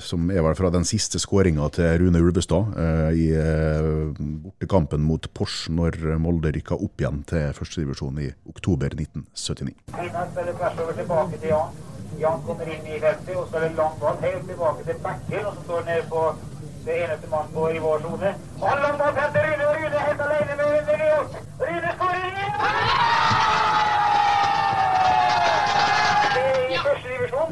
[0.00, 5.28] som er vel fra den siste skåringa til Rune Ulvestad eh, i eh, bortekampen mot
[5.36, 9.76] Porsch når Molde rykka opp igjen til førstedivisjon i oktober 1979.
[9.92, 11.76] Kvinnan spiller tvers over tilbake til Jan.
[12.20, 15.68] Jan kommer inn i feltet og spiller langt ball helt tilbake til Bakker, og som
[15.68, 16.24] står ned på
[16.84, 18.34] det eneste mann på i vår sone.
[18.60, 18.78] Ball
[19.18, 21.20] frem til Rune, og Rune helt alene med Rune.
[21.60, 22.30] Rune skårer!
[26.70, 27.50] I første divisjon.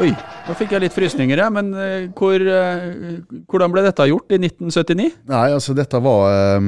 [0.00, 4.32] Oi, Nå fikk jeg litt frysninger, jeg, men eh, hvor, eh, hvordan ble dette gjort
[4.34, 5.04] i 1979?
[5.30, 6.64] Nei, altså dette var eh,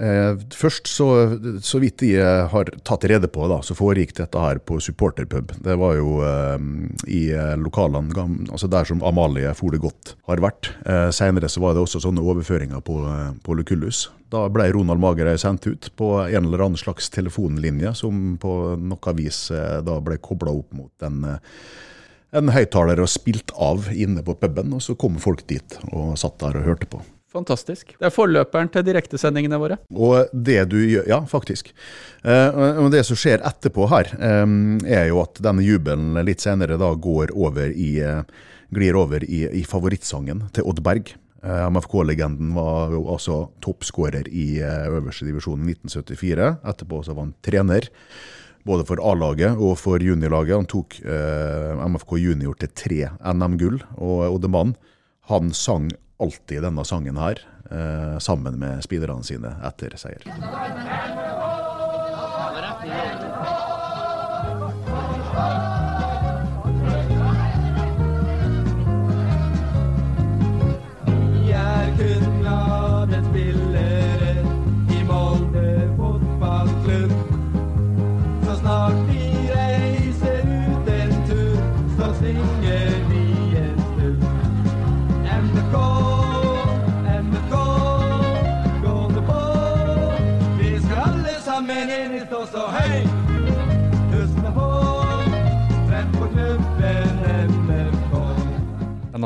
[0.00, 1.08] eh, Først, så,
[1.60, 5.52] så vidt jeg har tatt rede på, da, så foregikk dette her på supporterpub.
[5.66, 6.64] Det var jo eh,
[7.12, 7.20] i
[7.60, 10.70] lokalene, altså der som Amalie For det godt har vært.
[10.88, 14.06] Eh, Senere så var det også sånne overføringer på, eh, på Lucullus.
[14.32, 19.14] Da ble Ronald Magerøy sendt ut på en eller annen slags telefonlinje, som på noe
[19.20, 21.20] vis da ble kobla opp mot den
[22.36, 26.38] en høyttaler og spilt av inne på puben, og så kom folk dit og satt
[26.42, 27.02] der og hørte på.
[27.36, 27.92] Fantastisk.
[27.98, 29.76] Det er forløperen til direktesendingene våre.
[29.92, 31.72] Og det du gjør Ja, faktisk.
[32.24, 34.46] Eh, og det som skjer etterpå her, eh,
[34.98, 38.22] er jo at denne jubelen litt senere da går over i eh,
[38.74, 41.12] Glir over i, i favorittsangen til Odd Berg.
[41.46, 46.48] MFK-legenden var jo altså toppskårer i øverste divisjon i 1974.
[46.66, 47.86] Etterpå så var han trener.
[48.66, 50.56] Både for A-laget og for juniorlaget.
[50.58, 53.78] Han tok eh, MFK junior til tre NM-gull.
[53.96, 54.74] Og Oddemann
[55.30, 55.90] han sang
[56.22, 60.26] alltid denne sangen her eh, sammen med spillerne sine etter seier.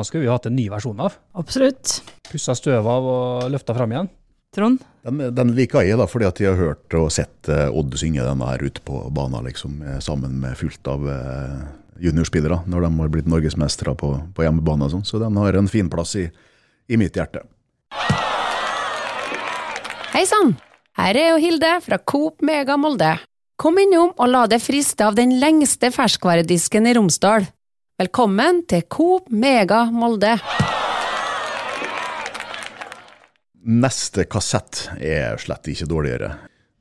[0.01, 1.13] Denne skulle vi hatt en ny versjon av.
[1.37, 1.99] Absolutt.
[2.25, 4.07] Pussa støv av og løfta fram igjen.
[4.55, 4.81] Trond?
[5.05, 8.25] Den, den liker jeg, da, fordi at jeg har hørt og sett eh, Odd synge
[8.25, 11.61] denne her ute på banen, liksom, eh, sammen med fullt av eh,
[12.01, 15.05] juniorspillere, når de har blitt norgesmestere på, på hjemmebane og sånn.
[15.05, 16.25] Så den har en fin plass i,
[16.89, 17.45] i mitt hjerte.
[20.17, 20.55] Hei sann!
[20.97, 23.13] Her er jo Hilde fra Coop Mega Molde.
[23.61, 27.45] Kom innom og la deg friste av den lengste ferskvaredisken i Romsdal.
[28.01, 30.31] Velkommen til Coop Mega Molde.
[33.61, 36.31] Neste kassett er slett ikke dårligere.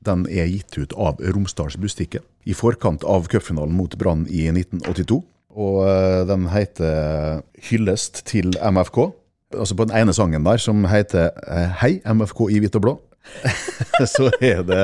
[0.00, 5.18] Den er gitt ut av Romsdalsbustikken i forkant av cupfinalen mot Brann i 1982.
[5.60, 9.10] Og eh, den heter Hyllest til MFK.
[9.58, 12.96] Altså på den ene sangen der, som heter eh, Hei, MFK i hvitt og blå,
[14.14, 14.82] så er det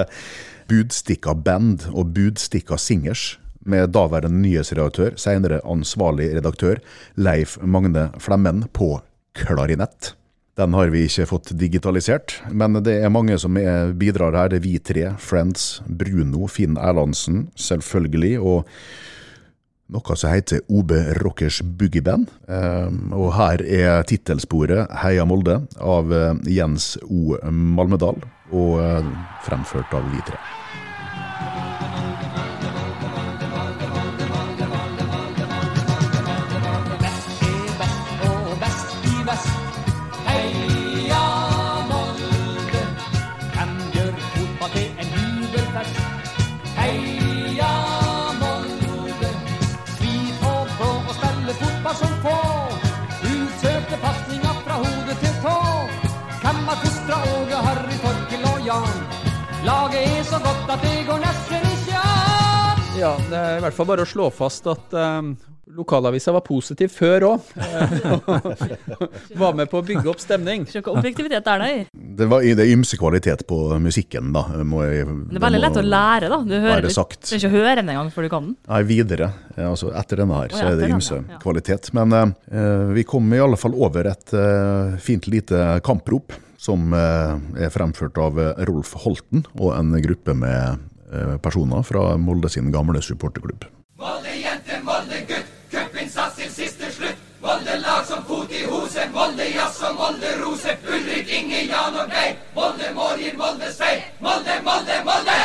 [0.69, 6.81] Budstikka Band og Budstikka Singers med daværende nyhetsredaktør, senere ansvarlig redaktør,
[7.19, 8.97] Leif Magne Flemmen på
[9.37, 10.15] klarinett.
[10.57, 14.49] Den har vi ikke fått digitalisert, men det er mange som er, bidrar her.
[14.49, 18.65] Det er vi tre, Friends, Bruno, Finn Erlandsen, selvfølgelig, og
[19.93, 22.33] noe som heter OB Rockers Boogieband.
[22.49, 27.37] Um, og her er tittelsporet Heia Molde av eh, Jens O.
[27.53, 29.13] Malmedal, og eh,
[29.47, 30.41] fremført av vi tre.
[62.97, 65.35] Ja, det er i hvert fall bare å slå fast at um,
[65.77, 67.51] lokalavisa var positiv før òg.
[69.43, 70.65] var med på å bygge opp stemning.
[70.71, 71.75] Se hvor objektivitet er nei.
[71.93, 74.47] Det var det er ymse kvalitet på musikken, da.
[74.65, 76.41] Må jeg, Det er veldig lett å lære, da.
[76.49, 77.21] Du hører sagt.
[77.21, 78.57] Du trenger ikke høre den engang før du kan den.
[78.65, 79.31] Nei, videre.
[79.59, 81.45] Altså etter denne her, så er det ymse denne, ja.
[81.45, 81.93] kvalitet.
[82.01, 86.97] Men eh, eh, vi kom i alle fall over et eh, fint lite kamprop som
[86.97, 88.41] eh, er fremført av
[88.73, 90.87] Rolf Holten og en gruppe med
[91.43, 93.67] personer fra Molde sin gamle supporterklubb.
[94.01, 97.23] Molde jente, Molde gutt, cupinnsats til siste slutt.
[97.43, 100.75] Molde lag som fot i hose, Molde jazz og Molde rose.
[100.89, 102.35] Ulrik, Inge, Jan og Geir.
[102.57, 104.09] Molde Morgen, Molde seier.
[104.25, 105.37] Molde, Molde, Molde!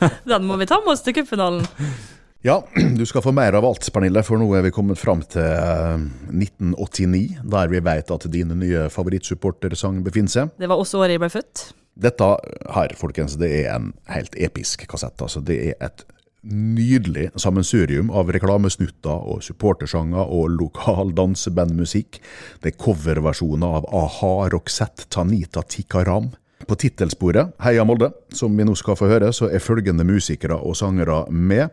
[0.30, 1.66] Den må vi ta med oss til cupfinalen.
[2.40, 2.54] Ja,
[2.96, 6.06] du skal få mer av alt, Pernille, for nå er vi kommet fram til eh,
[6.32, 10.54] 1989, der vi vet at din nye favorittsupportersang befinner seg.
[10.56, 11.66] Det var også året jeg ble født.
[12.00, 12.30] Dette
[12.74, 15.20] her, folkens, det er en helt episk kassett.
[15.20, 16.04] Altså, det er et
[16.40, 22.20] nydelig sammensurium av reklamesnutter og supportersanger og lokal dansebandmusikk.
[22.62, 26.30] Det er coverversjoner av a-ha, Roxette, Tanita, Tikaram.
[26.66, 30.76] På tittelsporet, Heia Molde, som vi nå skal få høre, så er følgende musikere og
[30.78, 31.70] sangere med.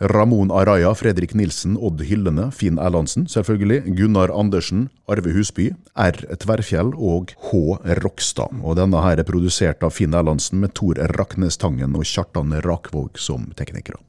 [0.00, 3.94] Ramon Araya, Fredrik Nilsen, Odd Hyllene, Finn Erlandsen, selvfølgelig.
[3.96, 6.20] Gunnar Andersen, Arve Husby, R.
[6.36, 7.62] Tverrfjell og H.
[8.04, 8.60] Rokstad.
[8.60, 13.16] Og denne her er produsert av Finn Erlandsen med Tor Raknes Tangen og Kjartan Rakvåg
[13.16, 14.02] som teknikere.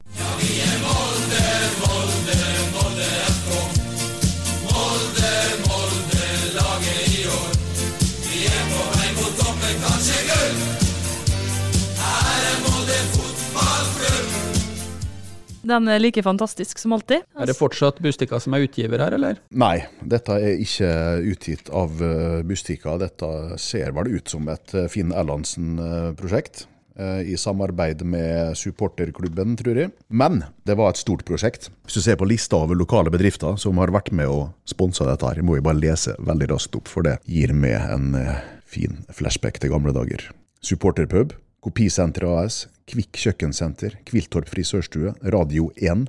[15.68, 17.26] Den er like fantastisk som alltid.
[17.36, 19.38] Er det fortsatt Bustika som er utgiver her, eller?
[19.52, 20.90] Nei, dette er ikke
[21.34, 22.96] utgitt av uh, Bustika.
[23.02, 26.66] Dette ser vel ut som et eh, Finn Erlandsen-prosjekt.
[26.98, 29.92] eh, I samarbeid med supporterklubben, tror jeg.
[30.08, 31.68] Men det var et stort prosjekt.
[31.86, 35.26] Hvis du ser på lista over lokale bedrifter som har vært med og sponsa dette,
[35.28, 39.02] her, må jeg bare lese veldig raskt opp, for det gir meg en eh, fin
[39.14, 40.30] flashback til gamle dager.
[40.64, 46.06] Supporterpub, Kopisenter AS, Kvikk kjøkkensenter, Kviltorp frisørstue, Radio 1,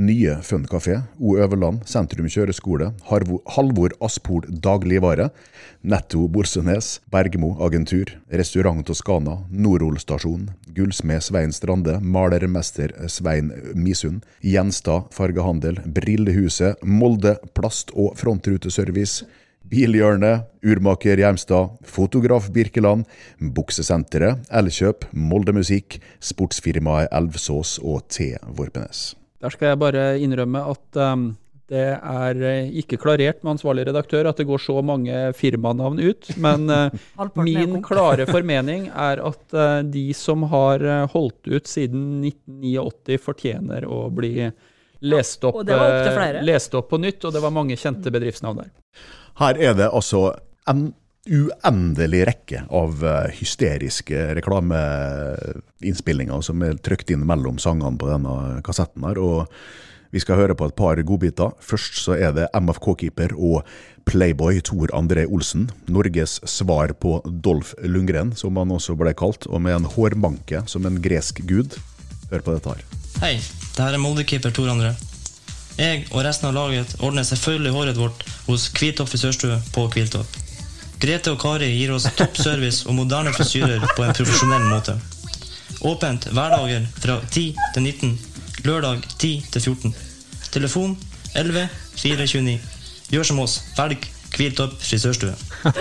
[0.00, 5.28] Nye Fun kafé, O Øverland, Sentrum kjøreskole, Harvo, Halvor Aspol dagligvare,
[5.84, 15.12] Netto Borsenes, Bergmo agentur, Restaurant Toskana, Norol stasjon, Gullsmed Svein Strande, Malermester Svein Misund, Gjenstad
[15.12, 19.28] fargehandel, Brillehuset, Molde plast- og frontruteservice,
[19.72, 23.06] Bilhjørnet, Urmaker Hjelmstad, Fotograf Birkeland,
[23.40, 28.34] Buksesenteret, Elkjøp, Moldemusikk, Sportsfirmaet Elvsås og T.
[28.52, 29.14] Vorpenes.
[29.40, 31.30] Der skal jeg bare innrømme at um,
[31.72, 36.28] det er eh, ikke klarert med ansvarlig redaktør at det går så mange firmanavn ut.
[36.36, 43.18] Men uh, min klare formening er at uh, de som har holdt ut siden 1989,
[43.24, 44.50] fortjener å bli
[45.02, 48.70] lest opp, eh, lest opp på nytt, og det var mange kjente bedriftsnavn der.
[49.40, 50.34] Her er det altså
[50.70, 58.62] en uendelig rekke av eh, hysteriske reklameinnspillinger som er trykt inn mellom sangene på denne
[58.66, 59.18] kassetten her.
[59.18, 59.46] og
[60.12, 61.56] vi skal høre på et par godbiter.
[61.64, 63.64] Først så er det MFK-keeper og
[64.04, 65.72] Playboy Tor André Olsen.
[65.88, 70.84] Norges svar på Dolph Lundgren, som han også ble kalt, og med en hårmanke som
[70.84, 71.80] en gresk gud.
[72.32, 72.84] Hør på dette her.
[73.20, 73.34] Hei,
[73.76, 74.94] det her er Molde-keeper Tor André.
[75.76, 80.38] Jeg og resten av laget ordner selvfølgelig håret vårt hos Kvitopp frisørstue på Kviltopp.
[81.02, 84.94] Grete og Kari gir oss topp service og moderne frisyrer på en profesjonell måte.
[85.88, 88.18] Åpent hverdager fra 10 til 19,
[88.68, 89.94] lørdag 10 til 14.
[90.54, 90.96] Telefon
[91.34, 91.68] 11
[91.98, 92.60] 429.
[93.12, 95.34] Gjør som oss, velg Kviltopp frisørstue.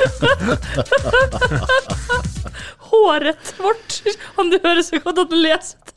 [2.91, 4.01] Håret vårt!
[4.35, 5.90] Han, du hører så godt at du leser.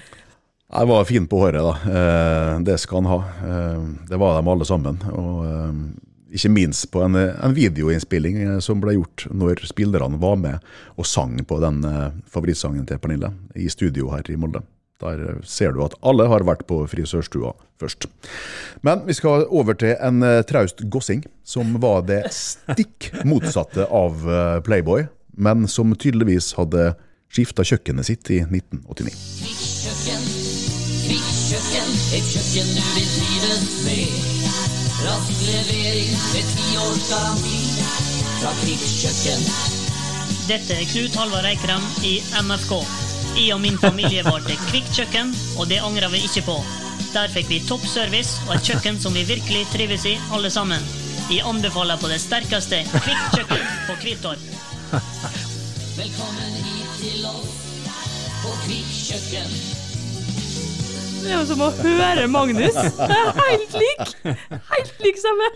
[0.69, 1.75] Jeg var fin på håret, da.
[1.99, 3.19] Eh, det skal han ha.
[3.49, 4.99] Eh, det var de alle sammen.
[5.13, 5.79] Og eh,
[6.37, 11.39] ikke minst på en, en videoinnspilling som ble gjort når spillerne var med og sang
[11.49, 11.81] på den
[12.29, 14.61] favorittsangen til Pernille i studio her i Molde.
[14.99, 18.09] Der ser du at alle har vært på frisørstua først.
[18.83, 24.27] Men vi skal over til en eh, traust gossing, som var det stikk motsatte av
[24.27, 25.07] eh, Playboy,
[25.39, 26.93] men som tydeligvis hadde
[27.31, 29.15] skifta kjøkkenet sitt i 1989.
[29.47, 30.27] Kjøkken,
[31.07, 34.49] kvikkkjøkken, et kjøkken du vil trives med.
[34.99, 36.69] Rask levering med ti
[38.39, 39.45] fra Kvikkkjøkken.
[40.49, 43.08] Dette er Knut Halvard Eikrem i MFK.
[43.39, 45.29] Jeg og min familie valgte Kvikk kjøkken,
[45.63, 46.57] og det angrer vi ikke på.
[47.13, 50.83] Der fikk vi topp service og et kjøkken som vi virkelig trives i, alle sammen.
[51.31, 54.43] Jeg anbefaler på det sterkeste Kvikk kjøkken på Kvittorp.
[55.95, 57.61] Velkommen hit til oss
[58.43, 59.55] på Kvikkkjøkken.
[61.23, 62.75] Det er jo som å høre Magnus.
[62.99, 64.17] Det er helt lik.
[64.75, 65.47] Helt lik samme.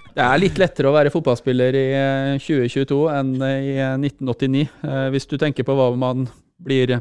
[0.16, 5.08] Det er litt lettere å være fotballspiller i eh, 2022 enn i eh, 1989, eh,
[5.12, 6.22] hvis du tenker på hva man
[6.56, 6.94] blir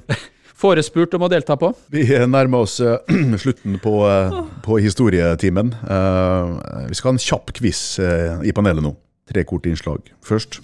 [0.60, 1.70] forespurt om å delta på.
[1.96, 4.36] Vi nærmer oss eh, slutten på, eh,
[4.66, 5.72] på historietimen.
[5.88, 8.92] Eh, vi skal ha en kjapp quiz eh, i panelet nå.
[9.32, 10.12] Tre korte innslag.
[10.26, 10.60] Først,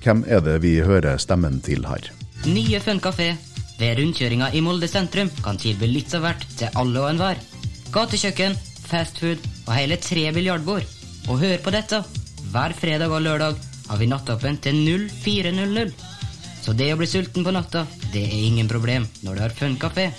[0.00, 2.08] hvem er det vi hører stemmen til her?
[2.48, 3.34] Nye Fun kafé
[3.76, 7.44] ved rundkjøringa i Molde sentrum kan tilby litt av hvert til alle og enhver.
[7.92, 8.56] Gatekjøkken,
[8.88, 10.88] fastfood og hele tre biljardbord.
[11.28, 12.00] Og hør på dette!
[12.50, 13.58] Hver fredag og lørdag
[13.90, 14.78] har vi nattåpent til
[15.20, 15.92] 0400.
[16.60, 20.10] Så det å bli sulten på natta, det er ingen problem når du har Funkafé.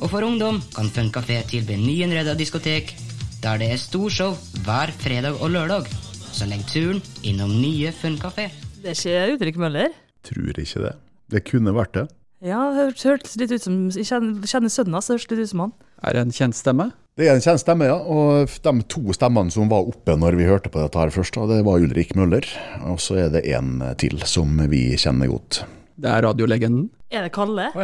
[0.00, 2.94] Og for ungdom kan Funkafé tilby nyinnreda diskotek,
[3.42, 4.36] der det er storshow
[4.66, 5.88] hver fredag og lørdag.
[6.36, 8.50] Så legg turen innom nye Funkafé.
[8.82, 9.94] Det er ikke Utrik Møller.
[10.26, 10.94] Tror ikke det.
[11.32, 12.06] Det kunne vært det.
[12.44, 15.52] Ja, det hørtes litt ut som Jeg kjenner, kjenner sønnen hans, det hørtes litt ut
[15.54, 15.72] som han.
[16.04, 16.90] Er det en kjent stemme?
[17.16, 17.96] Det er en kjent stemme, ja.
[17.96, 21.62] Og de to stemmene som var oppe når vi hørte på dette her først, det
[21.64, 22.44] var Ulrik Møller.
[22.90, 25.62] Og så er det en til som vi kjenner godt.
[25.96, 26.90] Det er radiolegenden.
[27.08, 27.70] Er det Kalle?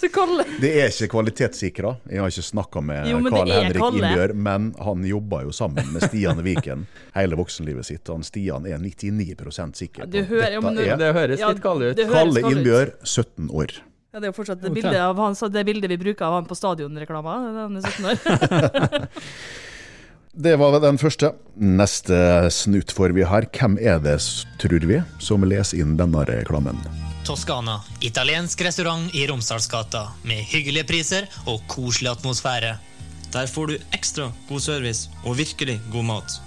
[0.00, 1.90] Så Kalle Det er ikke kvalitetssikra.
[2.08, 4.00] Jeg har ikke snakka med Jo, det er Henrik Kalle.
[4.00, 6.86] Innbjør, men han jobba jo sammen med Stian Viken
[7.18, 8.08] hele voksenlivet sitt.
[8.08, 9.36] Han Stian er 99
[9.76, 11.98] sikker på Du hører, ja, men dette Det er høres Ja, litt Kalle ut.
[12.06, 12.56] Kalle Kalle.
[12.56, 13.82] Innbjør, 17 år.
[14.12, 16.34] Ja, det er jo fortsatt det bildet, av han, så det bildet vi bruker av
[16.36, 17.36] han på stadionreklama.
[17.64, 19.06] Han er 17 år.
[20.32, 21.34] Det var den første.
[21.60, 22.16] Neste
[22.48, 23.44] snutt får vi her.
[23.52, 24.14] Hvem er det,
[24.62, 26.78] tror vi, som leser inn denne reklamen?
[27.28, 32.72] Toskana, italiensk restaurant i Romsdalsgata med hyggelige priser og koselig atmosfære.
[33.32, 36.38] Der får du ekstra god service og virkelig god mat.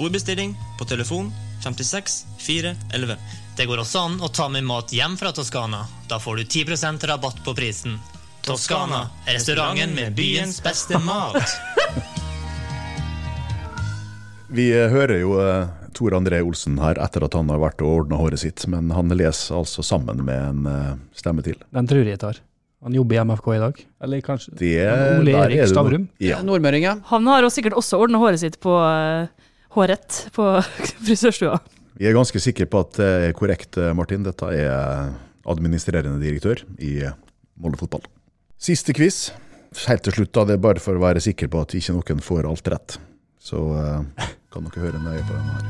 [0.00, 1.28] Bordbestilling på telefon
[1.60, 3.20] 56 411.
[3.56, 5.84] Det går også an å ta med mat hjem fra Toskana.
[6.10, 8.00] Da får du 10% rabatt på prisen.
[8.42, 11.38] Toskana, restauranten med byens beste mat.
[14.54, 17.92] Vi eh, hører jo eh, Tor André Olsen her etter at han har vært og
[18.00, 21.62] ordna håret sitt, men han leser altså sammen med en eh, stemme til.
[21.74, 22.42] Den tror jeg tar.
[22.84, 23.80] Han jobber i MFK i dag.
[24.02, 24.74] Eller kanskje Det,
[25.20, 26.10] Ole der Erik er Stavrum.
[26.18, 26.42] Ja.
[26.42, 26.98] Nordmøring, ja.
[27.14, 29.30] Han har også sikkert også ordna håret sitt på uh,
[29.78, 30.50] håret på
[31.06, 31.62] frisørstua.
[31.94, 34.24] Vi er ganske sikre på at det er korrekt, eh, Martin.
[34.26, 35.14] Dette er
[35.46, 37.16] administrerende direktør i eh,
[37.60, 38.02] Molde fotball.
[38.58, 39.28] Siste quiz.
[39.86, 42.22] Helt til slutt, da, det er bare for å være sikker på at ikke noen
[42.22, 42.96] får alt rett.
[43.42, 45.66] Så uh, kan dere høre nøye på den her.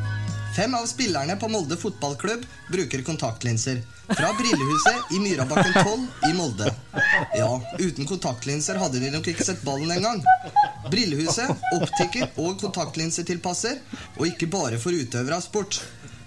[0.55, 3.81] Fem av spillerne på Molde fotballklubb bruker kontaktlinser.
[4.07, 6.71] Fra Brillehuset i Myrabakken 12 i Molde.
[7.35, 7.49] Ja,
[7.81, 10.23] uten kontaktlinser hadde de nok ikke sett ballen engang.
[10.93, 13.81] Brillehuset, optiker og kontaktlinsetilpasser,
[14.21, 15.81] og ikke bare for utøvere av sport.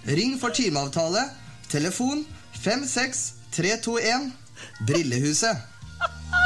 [0.08, 1.20] Ring for timeavtale.
[1.68, 2.26] Telefon
[2.64, 4.32] 56321.
[4.88, 5.58] Brillehuset.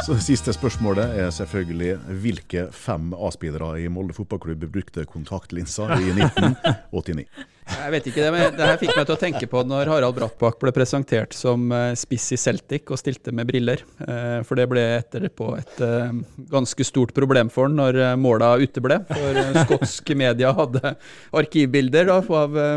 [0.06, 7.28] Så Siste spørsmålet er selvfølgelig hvilke fem A-spillere i Molde fotballklubb brukte kontaktlinser i 1989?
[7.72, 10.16] Jeg vet ikke, det, men det her fikk meg til å tenke på når Harald
[10.18, 13.84] Brattbakk ble presentert som eh, spiss i Celtic og stilte med briller.
[14.06, 16.14] Eh, For det ble etterpå et eh,
[16.52, 19.00] ganske stort problem for han når måla uteble.
[19.10, 20.96] For skotsk media hadde
[21.42, 22.30] arkivbilder av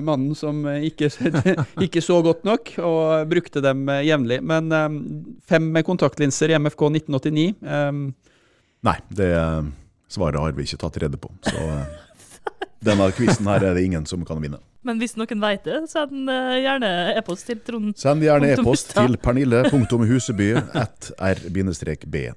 [0.04, 1.10] mannen som ikke,
[1.86, 4.40] ikke så godt nok, og brukte dem jevnlig.
[4.44, 4.70] Men
[5.48, 7.92] fem med kontaktlinser i MFK 1989 eh,
[8.84, 9.32] Nei, det
[10.12, 11.30] svaret har vi ikke tatt rede på.
[11.46, 11.60] Så
[12.84, 14.60] denne quizen her er det ingen som kan vinne.
[14.84, 17.94] Men hvis noen veit det, send eh, gjerne e-post til Trond.
[18.00, 22.28] Send gjerne e-post til pernille.huseby at r-b.no.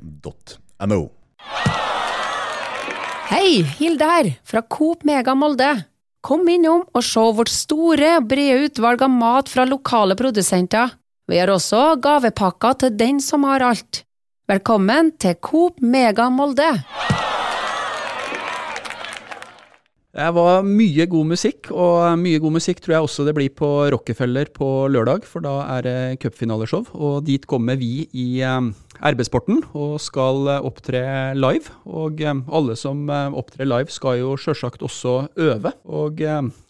[3.27, 3.49] Hei,
[3.81, 5.73] Hilde her, fra Coop Mega Molde.
[6.23, 10.95] Kom innom og se vårt store og brede utvalg av mat fra lokale produsenter.
[11.27, 14.05] Vi har også gavepakker til den som har alt.
[14.47, 16.71] Velkommen til Coop Mega Molde.
[20.17, 23.67] Det var mye god musikk, og mye god musikk tror jeg også det blir på
[23.93, 26.87] Rockefeller på lørdag, for da er det cupfinaleshow.
[26.97, 31.03] Og dit kommer vi i eh, RB-sporten og skal eh, opptre
[31.37, 31.69] live.
[31.85, 35.75] Og eh, alle som opptrer live skal jo sjølsagt også øve.
[35.85, 36.25] Og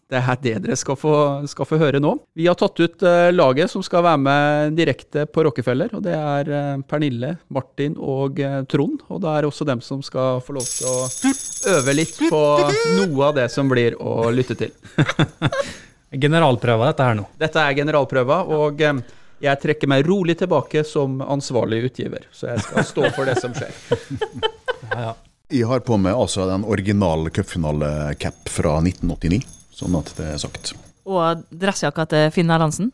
[0.07, 1.13] det er det dere skal få,
[1.51, 2.13] skal få høre nå.
[2.37, 6.13] Vi har tatt ut eh, laget som skal være med direkte på Rockefeller, og det
[6.15, 9.03] er eh, Pernille, Martin og eh, Trond.
[9.11, 12.41] Og det er også dem som skal få lov til å øve litt på
[12.95, 14.71] noe av det som blir å lytte til.
[16.23, 17.27] Generalprøva dette her nå.
[17.35, 18.79] Dette er generalprøva, og
[19.43, 22.29] jeg trekker meg rolig tilbake som ansvarlig utgiver.
[22.31, 23.75] Så jeg skal stå for det som skjer.
[25.47, 29.37] Jeg har på meg altså den originale cupfinale-cap fra 1989,
[29.77, 30.73] sånn at det er sagt.
[31.07, 32.91] Og dressjakka til Finn Erlandsen.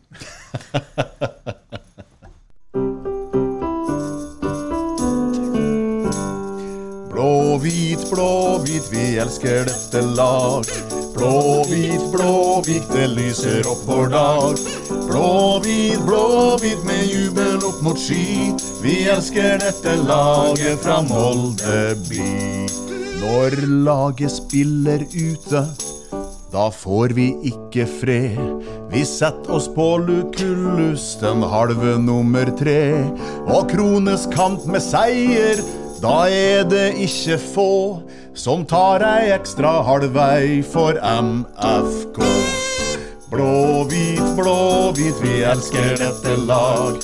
[7.13, 10.67] Blå-hvit, blå-hvit, vi elsker dette lag.
[11.13, 14.61] Blå-hvit, blå-hvit, det lyser opp vår dag.
[15.07, 18.51] Blå-hvit, blå-hvit med jubel opp mot sky.
[18.81, 22.29] Vi elsker dette laget fra Molde by.
[23.21, 25.63] Når laget spiller ute,
[26.54, 28.66] da får vi ikke fred.
[28.91, 32.93] Vi setter oss på Lucullus, den halve nummer tre.
[33.49, 35.64] Og Krones kamp med seier,
[36.04, 37.74] da er det ikke få
[38.38, 42.22] som tar ei ekstra halvvei for MFK.
[43.34, 47.01] Blå-hvit, blå-hvit, vi elsker dette lag.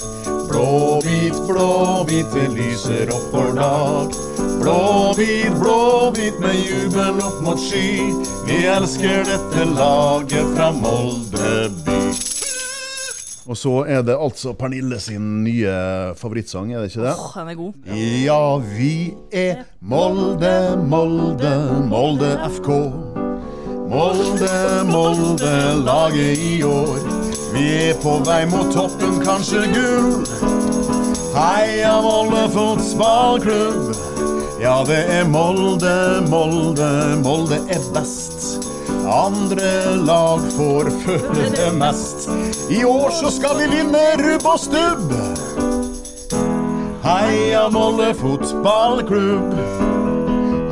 [0.49, 4.38] Blå-hvit, blå-hvit, det lyser opp vår dag.
[4.59, 8.11] Blå-hvit, blå-hvit med jubel opp mot sky.
[8.47, 11.99] Vi elsker dette laget fra Molde by.
[13.49, 15.71] Og så er det altså Pernille sin nye
[16.19, 17.13] favorittsang, er det ikke det?
[17.17, 17.73] Oh, den er god.
[17.97, 20.53] Ja, vi er Molde,
[20.91, 21.53] Molde,
[21.89, 22.69] Molde FK.
[23.89, 24.51] Molde,
[24.91, 25.55] Molde,
[25.87, 26.99] laget i år.
[27.55, 30.19] Vi er på vei mot toppen, kanskje gull.
[31.33, 33.95] Heia Molde fotballklubb.
[34.59, 38.59] Ja, det er Molde, Molde, Molde er best.
[39.07, 39.69] Andre
[40.03, 42.27] lag får føle det mest.
[42.67, 45.13] I år så skal vi vinne rubb og stubb.
[47.05, 49.55] Heia Molde fotballklubb.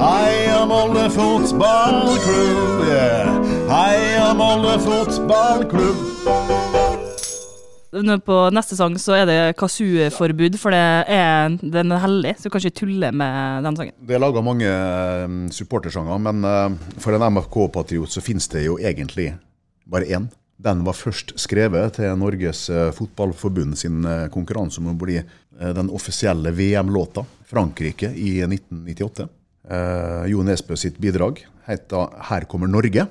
[0.01, 2.83] Heia Molde fotballklubb.
[3.71, 6.86] Heia Molde fotballklubb.
[7.91, 10.81] På neste sang så er det kazoo-forbud, for det
[11.13, 13.95] er, den er hellig, så du kan ikke tulle med den sangen.
[14.07, 18.75] Det er laga mange eh, supportersanger, men eh, for en MFK-patriot så finnes det jo
[18.81, 19.31] egentlig
[19.87, 20.27] bare én.
[20.57, 25.21] Den var først skrevet til Norges eh, Fotballforbund sin konkurranse om å bli
[25.57, 27.23] den offisielle VM-låta.
[27.47, 29.29] Frankrike i 1998.
[29.67, 33.07] Eh, Jo Nesbø sitt bidrag het 'Her kommer Norge'.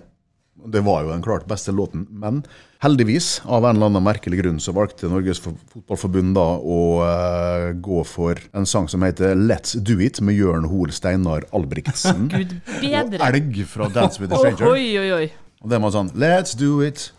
[0.66, 2.42] Det var jo den klart beste låten, men
[2.82, 8.02] heldigvis, av en eller annen merkelig grunn, så valgte Norges Fotballforbund da å uh, gå
[8.08, 12.28] for en sang som heter 'Let's Do It' med Jørn Hoel Steinar Albrigtsen.
[12.34, 13.20] Gud bedre.
[13.20, 14.72] Og elg fra 'Dance with a Stranger'.
[14.72, 15.28] Oi, oi, oi.
[15.62, 17.12] Og det var sånn Let's do it,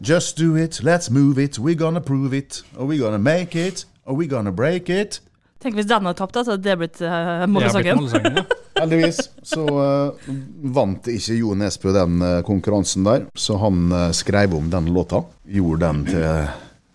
[0.00, 3.86] just do it, let's move it, we're gonna prove it, or we're gonna make it,
[4.04, 5.20] or we're gonna break it.
[5.58, 8.44] Tenk hvis den hadde tapt, da, så hadde det blitt uh, Molde-sangen.
[8.78, 10.32] Heldigvis så uh,
[10.74, 15.22] vant ikke Jo Nesbø den uh, konkurransen der, så han uh, skrev om den låta.
[15.48, 16.28] Gjorde den til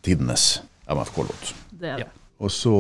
[0.04, 1.54] tidenes MFK-låt.
[1.80, 2.12] Det er det.
[2.44, 2.74] Og så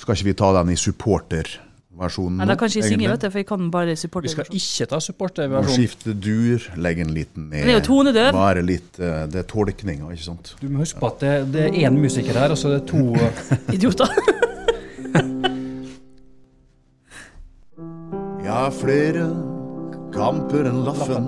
[0.00, 3.40] skal ikke vi ta den i supporterversjonen da kan ikke jeg synge, vet du, for
[3.42, 4.30] jeg kan bare supporte.
[4.30, 5.68] Vi skal ikke ta supporterversjonen.
[5.68, 5.74] supporterversjon.
[5.76, 7.58] skifte dur, legge den litt ned.
[7.58, 8.30] Det er jo tonedøv.
[8.38, 10.54] Være litt Det er tolkninga, ikke sant.
[10.62, 12.88] Du må huske på at det, det er én musiker her, og så er det
[12.88, 13.12] to
[13.76, 14.08] Idioter.
[18.48, 19.24] Jeg har flere
[20.08, 21.26] kamper enn Laffen.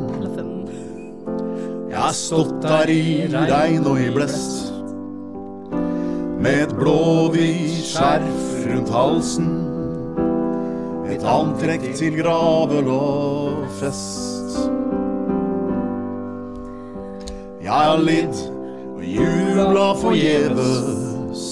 [1.90, 4.70] Jeg har stått der i regn og i blest.
[6.40, 9.52] Med et blåhvitt skjerf rundt halsen.
[11.12, 14.56] Et antrekk til gravel og fest.
[17.60, 18.46] Jeg har lidd
[18.96, 21.50] og jubla forgjeves.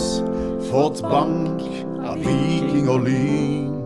[0.73, 1.61] Fått bank
[2.09, 3.78] av viking og lyn.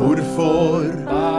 [0.00, 0.80] Hvorfor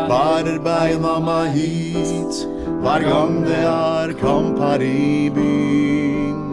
[0.09, 2.41] bærer beina meg hit
[2.84, 6.43] hver gang det er kamp her i byen?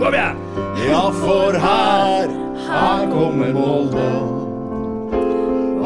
[0.00, 0.40] Kom igjen!
[0.86, 2.32] Ja, for her,
[2.64, 4.08] her kommer Molde.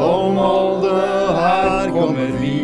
[0.07, 0.95] Og Molde,
[1.41, 2.55] her kommer vi.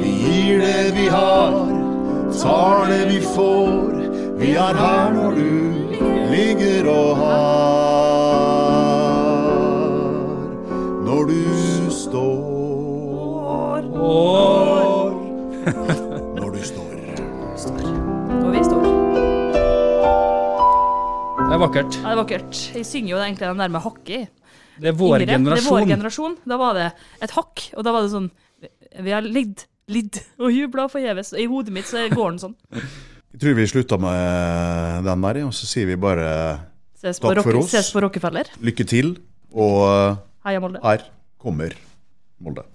[0.00, 1.60] Vi gir det vi har,
[2.40, 4.04] tar det vi får.
[4.40, 5.50] Vi er her når du
[6.32, 7.83] ligger og har.
[14.04, 15.14] Står.
[16.36, 16.96] Når du står.
[18.40, 18.86] Og vi står.
[21.44, 21.96] Det er vakkert.
[21.96, 22.58] Ja, det er vakkert.
[22.74, 24.10] Jeg synger jo egentlig den der med hakket.
[24.16, 24.80] i.
[24.82, 25.38] Det er vår Yngre.
[25.46, 26.36] Det er vår generasjon.
[26.50, 26.88] Da var det
[27.22, 28.28] et hakk, og da var det sånn
[29.04, 31.32] Vi har lidd, lidd og jubla forgjeves.
[31.38, 32.56] I hodet mitt så går den sånn.
[33.34, 36.28] Jeg tror vi slutter med den der, og så sier vi bare
[37.00, 37.72] Ses takk for oss.
[37.72, 38.50] ses på Rockefeller.
[38.64, 39.16] Lykke til,
[39.54, 40.82] og Heia Molde.
[40.84, 41.06] her
[41.42, 41.74] kommer
[42.42, 42.66] Molde.